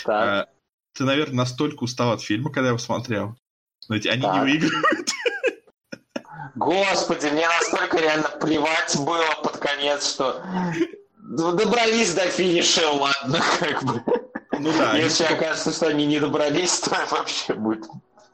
[0.05, 0.27] Так.
[0.29, 0.47] А,
[0.93, 3.35] ты, наверное, настолько устал от фильма, когда его смотрел.
[3.89, 4.35] Но ведь они так.
[4.35, 5.06] не выигрывают.
[6.57, 10.43] Господи, мне настолько реально плевать было под конец, что
[11.19, 14.03] добрались до финиша, ладно, как бы.
[14.59, 14.97] Ну да.
[14.97, 15.35] Если они...
[15.35, 17.85] окажется, что они не добрались, то вообще будет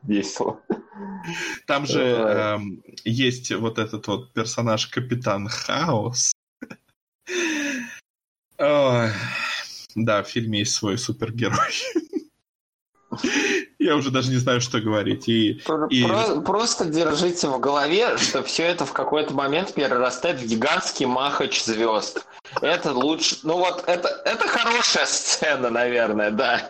[0.04, 0.62] весело.
[1.68, 2.58] Там же э,
[3.04, 6.32] есть вот этот вот персонаж Капитан Хаос.
[8.58, 9.10] Ой.
[9.96, 11.74] Да, в фильме есть свой супергерой.
[13.80, 15.28] Я уже даже не знаю, что говорить.
[15.28, 16.04] И, Про- и...
[16.46, 22.26] Просто держите в голове, что все это в какой-то момент перерастает в гигантский махач звезд.
[22.62, 23.38] Это лучше.
[23.44, 26.68] Ну вот, это, это хорошая сцена, наверное, да.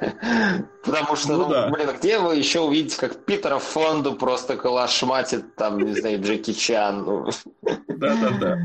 [0.84, 1.68] Потому что, ну, ну да.
[1.70, 7.04] блин, где вы еще увидите, как Питера Фонду просто калашматит, там, не знаю, Джеки Чан.
[7.04, 7.30] Ну.
[7.88, 8.58] Да-да-да.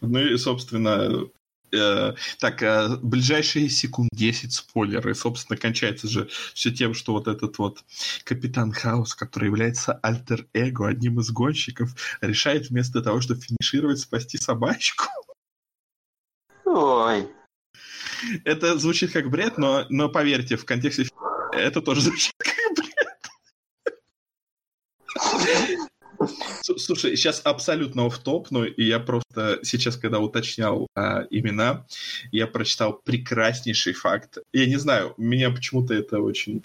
[0.00, 1.26] Ну и, собственно,
[1.74, 5.14] Э, так, э, ближайшие секунд 10 спойлеры.
[5.14, 7.84] Собственно, кончается же все тем, что вот этот вот
[8.24, 15.06] Капитан Хаус, который является альтер-эго, одним из гонщиков, решает вместо того, чтобы финишировать, спасти собачку.
[16.64, 17.28] Ой.
[18.44, 21.08] Это звучит как бред, но, но поверьте, в контексте
[21.52, 22.53] это тоже звучит как
[26.62, 31.86] Слушай, сейчас абсолютно в топ но я просто сейчас, когда уточнял а, имена,
[32.32, 34.38] я прочитал прекраснейший факт.
[34.52, 36.62] Я не знаю, меня почему-то это очень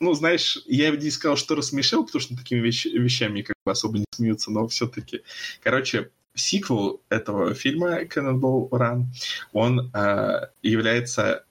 [0.00, 3.98] ну, знаешь, я не сказал, что рассмешил, потому что такими вещ- вещами как бы особо
[3.98, 5.22] не смеются, но все-таки.
[5.60, 9.06] Короче, сиквел этого фильма Cannonball Run,
[9.52, 11.44] он э, является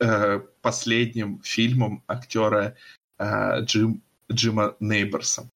[0.00, 2.76] э, последним фильмом актера
[3.18, 5.48] э, Джим, Джима Нейборса.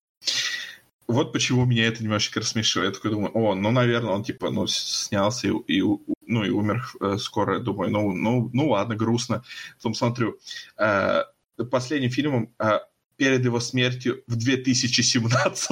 [1.09, 2.85] Вот почему меня это немножечко рассмешило.
[2.85, 5.83] Я такой думаю, о, ну, наверное, он, типа, ну, снялся и, и,
[6.27, 7.61] ну, и умер э, скоро.
[7.61, 9.43] Думаю, ну, ну, ну, ладно, грустно.
[9.79, 10.39] Потом смотрю,
[10.77, 11.23] э,
[11.71, 12.81] последним фильмом э,
[13.17, 15.71] перед его смертью в 2017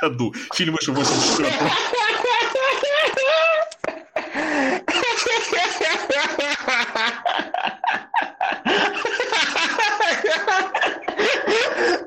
[0.00, 0.34] году.
[0.52, 1.50] Фильм еще 84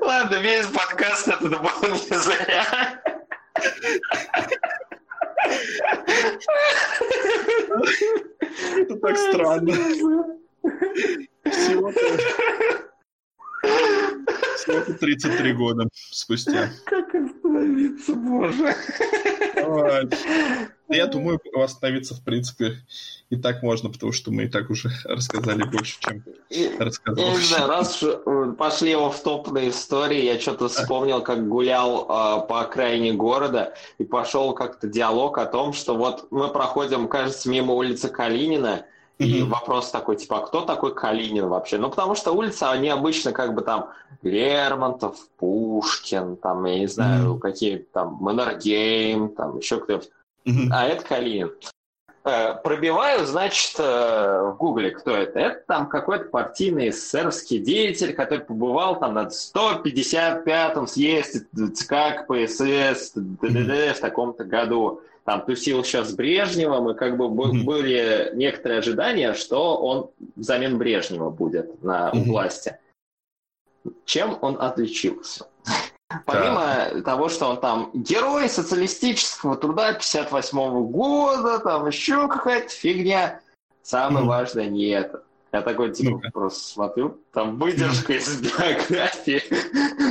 [0.00, 3.02] Ладно, весь подкаст это был не зря.
[8.76, 9.72] Это так странно.
[11.44, 12.00] Всего-то
[14.68, 16.70] всего 33 года спустя.
[16.84, 18.74] Как остановиться, боже.
[20.88, 22.78] Я думаю, остановиться, в принципе,
[23.28, 26.24] и так можно, потому что мы и так уже рассказали больше, чем
[26.78, 27.24] рассказал.
[27.26, 32.04] Я не знаю, раз э, пошли его в топные истории, я что-то вспомнил, как гулял
[32.04, 37.50] э, по окраине города, и пошел как-то диалог о том, что вот мы проходим, кажется,
[37.50, 38.86] мимо улицы Калинина,
[39.18, 39.50] и Мгм.
[39.50, 41.76] вопрос такой, типа, а кто такой Калинин вообще?
[41.78, 43.90] Ну, потому что улицы, они обычно как бы там
[44.22, 47.40] Лермонтов, Пушкин, там, я не знаю, Мгм.
[47.40, 50.06] какие там, Маннергейм, там, еще кто-то.
[50.44, 50.70] Мгм.
[50.72, 51.52] А это Калинин.
[52.24, 55.38] Э, Пробиваю, значит, э, в гугле, кто это.
[55.38, 63.96] Это там какой-то партийный эсеровский деятель, который побывал там на 155-м съезде ЦК КПСС ДДД
[63.96, 65.00] в таком-то году.
[65.28, 67.66] Там тусил еще с Брежневым, и как бы Мгм.
[67.66, 72.30] были некоторые ожидания, что он взамен Брежнева будет на, Мгм.
[72.30, 72.78] власти.
[74.06, 75.46] Чем он отличился?
[76.24, 83.42] Помимо того, что он там герой социалистического труда 58 года, там еще какая-то фигня,
[83.82, 84.28] самое Мгм.
[84.28, 85.24] важное не это.
[85.52, 86.30] Я такой, типа, Ну-ка.
[86.32, 89.42] просто смотрю, там выдержка из биографии,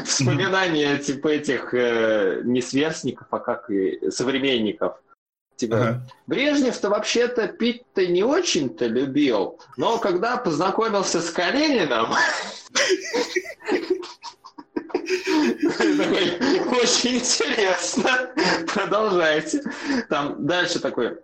[0.06, 5.02] вспоминания, типа, этих э, не сверстников, а как и современников.
[5.58, 6.02] Типа, Ага.
[6.28, 12.14] Брежнев-то вообще-то пить-то не очень-то любил, но когда познакомился с Калининым,
[16.80, 18.30] очень интересно,
[18.72, 19.64] продолжайте.
[20.10, 21.18] Там дальше такой,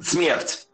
[0.00, 0.66] смерть.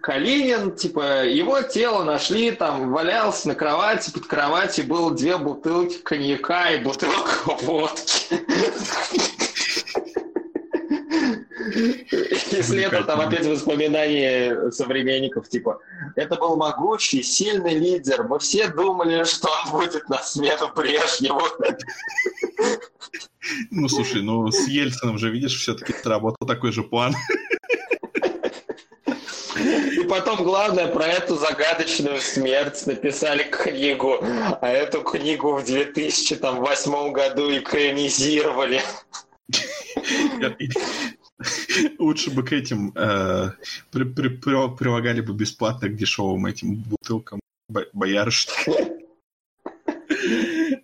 [0.00, 6.70] Калинин, типа, его тело нашли, там, валялся на кровати, под кроватью было две бутылки коньяка
[6.70, 8.40] и бутылка водки.
[11.64, 15.80] Если это там опять воспоминания современников, типа,
[16.16, 18.24] это был могучий, сильный лидер.
[18.24, 21.42] Мы все думали, что он будет на смену Брежневу.
[23.70, 27.14] Ну, слушай, ну, с Ельцином же, видишь, все-таки сработал такой же план.
[29.56, 37.56] И потом, главное, про эту загадочную смерть написали книгу, а эту книгу в 2008 году
[37.56, 38.82] экранизировали.
[41.98, 43.52] Лучше бы к этим э,
[43.90, 47.86] при- при- при- прилагали бы бесплатно к дешевым этим бутылкам бо-.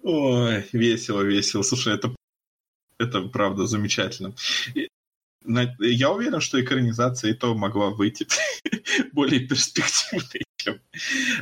[0.02, 1.62] Ой, весело, весело.
[1.62, 2.14] Слушай, это,
[2.98, 4.34] это правда замечательно.
[5.44, 8.26] Я уверен, что экранизация и то могла выйти
[9.12, 10.80] более перспективной, чем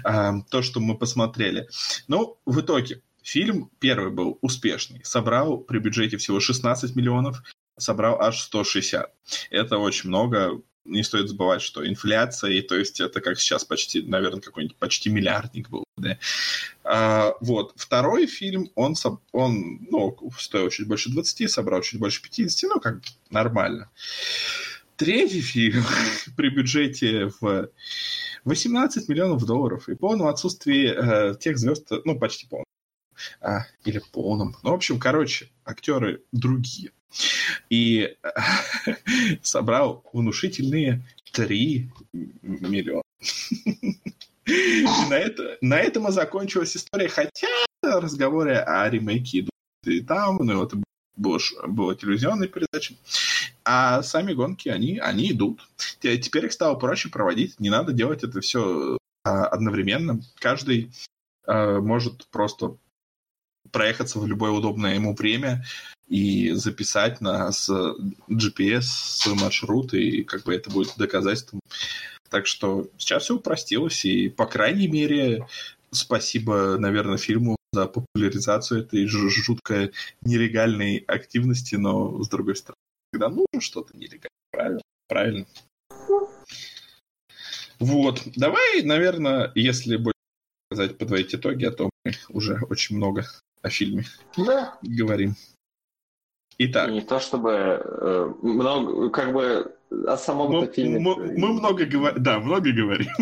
[0.05, 1.69] а, то, что мы посмотрели.
[2.07, 5.05] Но в итоге фильм первый был успешный.
[5.05, 7.43] Собрал при бюджете всего 16 миллионов,
[7.79, 9.13] собрал аж 160.
[9.51, 10.61] Это очень много.
[10.85, 15.11] Не стоит забывать, что инфляция, и то есть это как сейчас почти, наверное, какой-нибудь почти
[15.11, 15.85] миллиардник был.
[15.99, 16.19] Да?
[16.83, 17.73] А, вот.
[17.77, 18.95] Второй фильм, он,
[19.33, 23.01] он ну, стоил чуть больше 20, собрал чуть больше 50, ну, как
[23.31, 23.91] нормально.
[24.97, 25.85] Третий фильм
[26.37, 27.71] при бюджете в
[28.45, 32.65] 18 миллионов долларов и полном отсутствии э, тех звезд, ну, почти полном,
[33.41, 34.57] а, или полном.
[34.63, 36.93] Ну, в общем, короче, актеры другие.
[37.71, 38.29] И э,
[39.43, 41.03] собрал внушительные
[41.33, 41.91] 3
[42.43, 43.03] миллиона.
[44.47, 47.49] На, это, на этом и закончилась история, хотя
[47.83, 49.51] разговоры о ремейке идут
[49.85, 50.77] и там, ну, это
[51.17, 51.39] было,
[51.95, 52.95] телевизионная передача.
[53.65, 55.61] А сами гонки, они, они идут.
[56.01, 60.21] Те- Теперь их стало проще проводить, не надо делать это все одновременно.
[60.37, 60.91] Каждый
[61.47, 62.77] э, может просто
[63.73, 65.65] проехаться в любое удобное ему время
[66.09, 67.71] и записать на с
[68.31, 71.61] GPS свой маршрут, и как бы это будет доказательством.
[72.31, 75.47] Так что сейчас все упростилось, и, по крайней мере,
[75.91, 79.91] спасибо, наверное, фильму за популяризацию этой жутко
[80.23, 82.77] нелегальной активности, но с другой стороны,
[83.13, 84.81] когда нужно что-то нелегальное, правильно?
[85.09, 85.47] Правильно.
[87.79, 90.19] Вот, давай, наверное, если больше
[90.71, 93.25] сказать, подводить итоги, а то мы уже очень много
[93.63, 94.05] о фильме
[94.37, 94.79] да.
[94.83, 95.35] говорим.
[96.59, 96.91] Итак.
[96.91, 100.99] Не то чтобы э, много, как бы о самом мы, фильме.
[100.99, 103.13] Мы, мы много говорим, да, много говорим.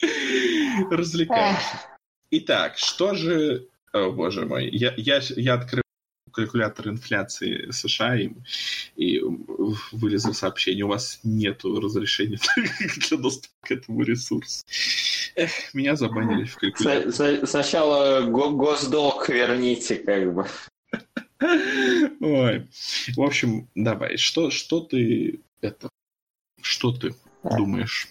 [0.90, 1.82] Развлекаемся.
[2.30, 5.82] Итак, что же, о боже мой, я, я, я открыл
[6.32, 8.30] калькулятор инфляции США и,
[8.96, 9.20] и
[9.92, 12.38] вылезло сообщение, у вас нет разрешения
[13.08, 14.64] для доступа к этому ресурсу.
[15.38, 17.46] Эх, меня забанили в калькуляторе.
[17.46, 20.46] Сначала госдолг верните, как бы.
[22.20, 22.68] Ой.
[23.16, 25.88] В общем, давай, что, что ты это
[26.60, 27.14] что ты
[27.44, 28.08] думаешь?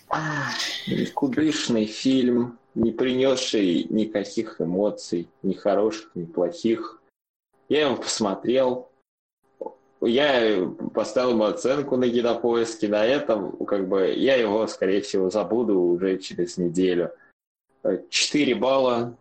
[0.87, 7.01] Никудышный фильм, не принесший никаких эмоций, ни хороших, ни плохих.
[7.67, 8.89] Я его посмотрел,
[10.01, 15.79] я поставил ему оценку на кинопоиске, на этом как бы я его, скорее всего, забуду
[15.79, 17.11] уже через неделю.
[18.09, 19.15] Четыре балла,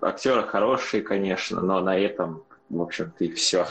[0.00, 3.66] актеры хорошие, конечно, но на этом, в общем-то, и все.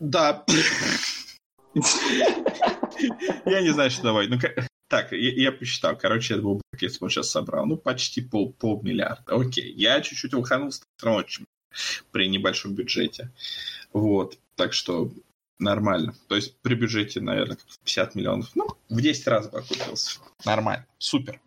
[0.00, 0.44] Да.
[3.46, 4.28] Я не знаю, что давай.
[4.28, 4.38] Ну,
[4.88, 5.96] так, я, я посчитал.
[5.96, 7.66] Короче, это был если бы он сейчас собрал.
[7.66, 9.34] Ну, почти пол, полмиллиарда.
[9.34, 9.72] Окей.
[9.72, 10.70] Я чуть-чуть уханул
[11.02, 11.46] очень
[12.12, 13.30] при небольшом бюджете.
[13.92, 14.38] Вот.
[14.56, 15.12] Так что
[15.58, 16.14] нормально.
[16.28, 18.50] То есть при бюджете, наверное, 50 миллионов.
[18.54, 20.20] Ну, в 10 раз бы окупился.
[20.44, 20.86] Нормально.
[20.98, 21.40] Супер.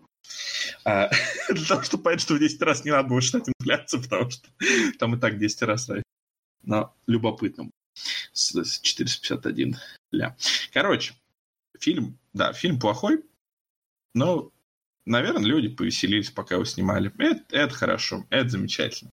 [0.84, 1.09] А,
[1.49, 4.49] для того, чтобы понять, что в 10 раз не надо считать инфляцию, потому что
[4.99, 6.03] там и так 10 раз разница.
[6.63, 7.69] Но любопытно.
[8.34, 9.78] С 451
[10.11, 10.36] ля.
[10.71, 11.13] Короче,
[11.80, 13.23] фильм, да, фильм плохой,
[14.13, 14.51] но,
[15.05, 17.11] наверное, люди повеселились, пока его снимали.
[17.17, 19.09] Это, это хорошо, это замечательно.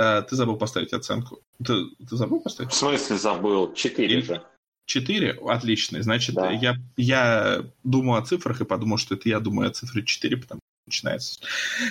[0.00, 1.42] Да, ты забыл поставить оценку.
[1.62, 2.72] Ты, ты забыл поставить?
[2.72, 3.74] В смысле забыл?
[3.74, 4.42] Четыре же.
[4.86, 5.38] Четыре?
[5.46, 6.02] Отлично.
[6.02, 6.50] Значит, да.
[6.50, 10.60] я, я думаю о цифрах и подумал, что это я думаю о цифре четыре, потому
[10.62, 11.40] что начинается.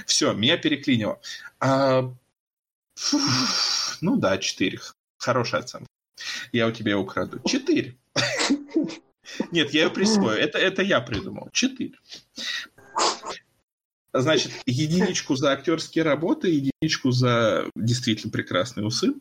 [0.08, 1.22] Все, меня переклинило.
[1.60, 2.12] А...
[2.96, 3.20] Фу,
[4.02, 4.80] ну да, четыре.
[5.20, 5.88] Хорошая оценка.
[6.52, 7.40] Я у тебя украду.
[7.46, 7.96] Четыре.
[9.52, 10.40] Нет, я ее присвою.
[10.40, 11.50] Это, это я придумал.
[11.54, 11.94] Четыре.
[14.22, 19.14] Значит, единичку за актерские работы, единичку за действительно прекрасные усы,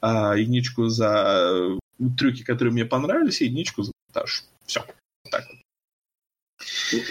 [0.00, 1.78] а единичку за
[2.18, 4.44] трюки, которые мне понравились, и единичку за монтаж.
[4.66, 4.84] Все.
[5.30, 5.58] Так вот.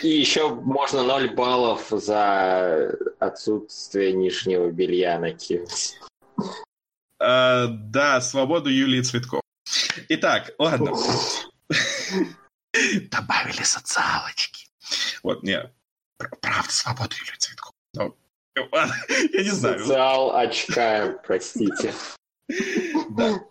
[0.03, 5.95] И еще можно 0 баллов за отсутствие нижнего белья накинуть.
[7.19, 9.41] А, да, свободу Юлии Цветков.
[10.09, 10.93] Итак, ладно.
[13.11, 14.67] Добавили социалочки.
[15.21, 15.71] Вот, не,
[16.41, 17.73] правда, свободу Юлии Цветков.
[17.93, 18.15] Ну,
[18.55, 19.79] я не знаю.
[19.79, 21.93] Социал очка, простите.
[23.09, 23.43] Да.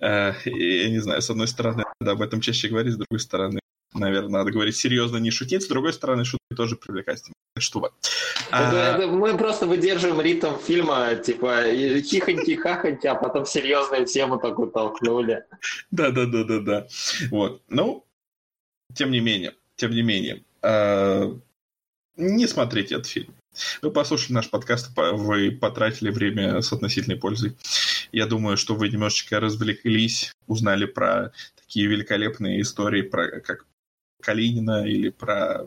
[0.00, 3.60] Э, я не знаю, с одной стороны, надо об этом чаще говорить, с другой стороны,
[3.92, 7.34] наверное, надо говорить серьезно, не шутить, с другой стороны, шутки тоже привлекательны.
[7.58, 7.92] Что вот.
[8.50, 8.98] А...
[9.06, 11.64] Мы просто выдерживаем ритм фильма, типа
[12.00, 15.44] хихоньки-хахоньки, а потом серьезную тему такую толкнули.
[15.90, 16.86] Да-да-да-да-да.
[17.30, 17.62] Вот.
[17.68, 18.06] Ну,
[18.94, 21.32] тем не менее, тем не менее, э,
[22.20, 23.34] не смотрите этот фильм.
[23.82, 27.56] Вы послушали наш подкаст, вы потратили время с относительной пользой.
[28.12, 33.66] Я думаю, что вы немножечко развлеклись, узнали про такие великолепные истории, про как
[34.22, 35.66] Калинина или про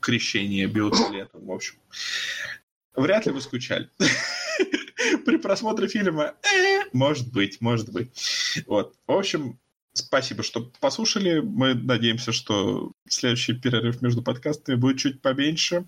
[0.00, 1.76] крещение биоцилетом, в общем.
[2.94, 3.88] Вряд ли вы скучали.
[5.24, 8.10] При просмотре фильма, э, может быть, может быть.
[8.66, 8.94] Вот.
[9.06, 9.58] В общем,
[10.00, 11.40] Спасибо, что послушали.
[11.40, 15.84] Мы надеемся, что следующий перерыв между подкастами будет чуть поменьше.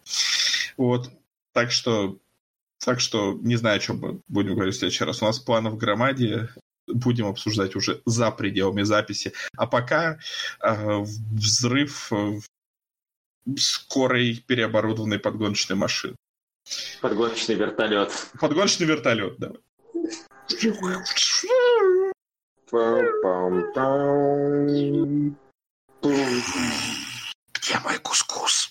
[0.77, 1.11] Вот.
[1.53, 2.19] Так что,
[2.85, 5.23] так что не знаю, о чем мы будем говорить в следующий раз.
[5.23, 6.49] У нас планов в громаде.
[6.89, 9.33] Будем обсуждать уже за пределами записи.
[9.57, 10.19] А пока
[10.61, 10.99] э,
[11.31, 12.41] взрыв э,
[13.57, 16.17] скорой переоборудованной подгоночной машины.
[17.01, 18.11] Подгоночный вертолет.
[18.39, 19.53] Подгоночный вертолет, да.
[27.53, 28.62] Где мой кускус?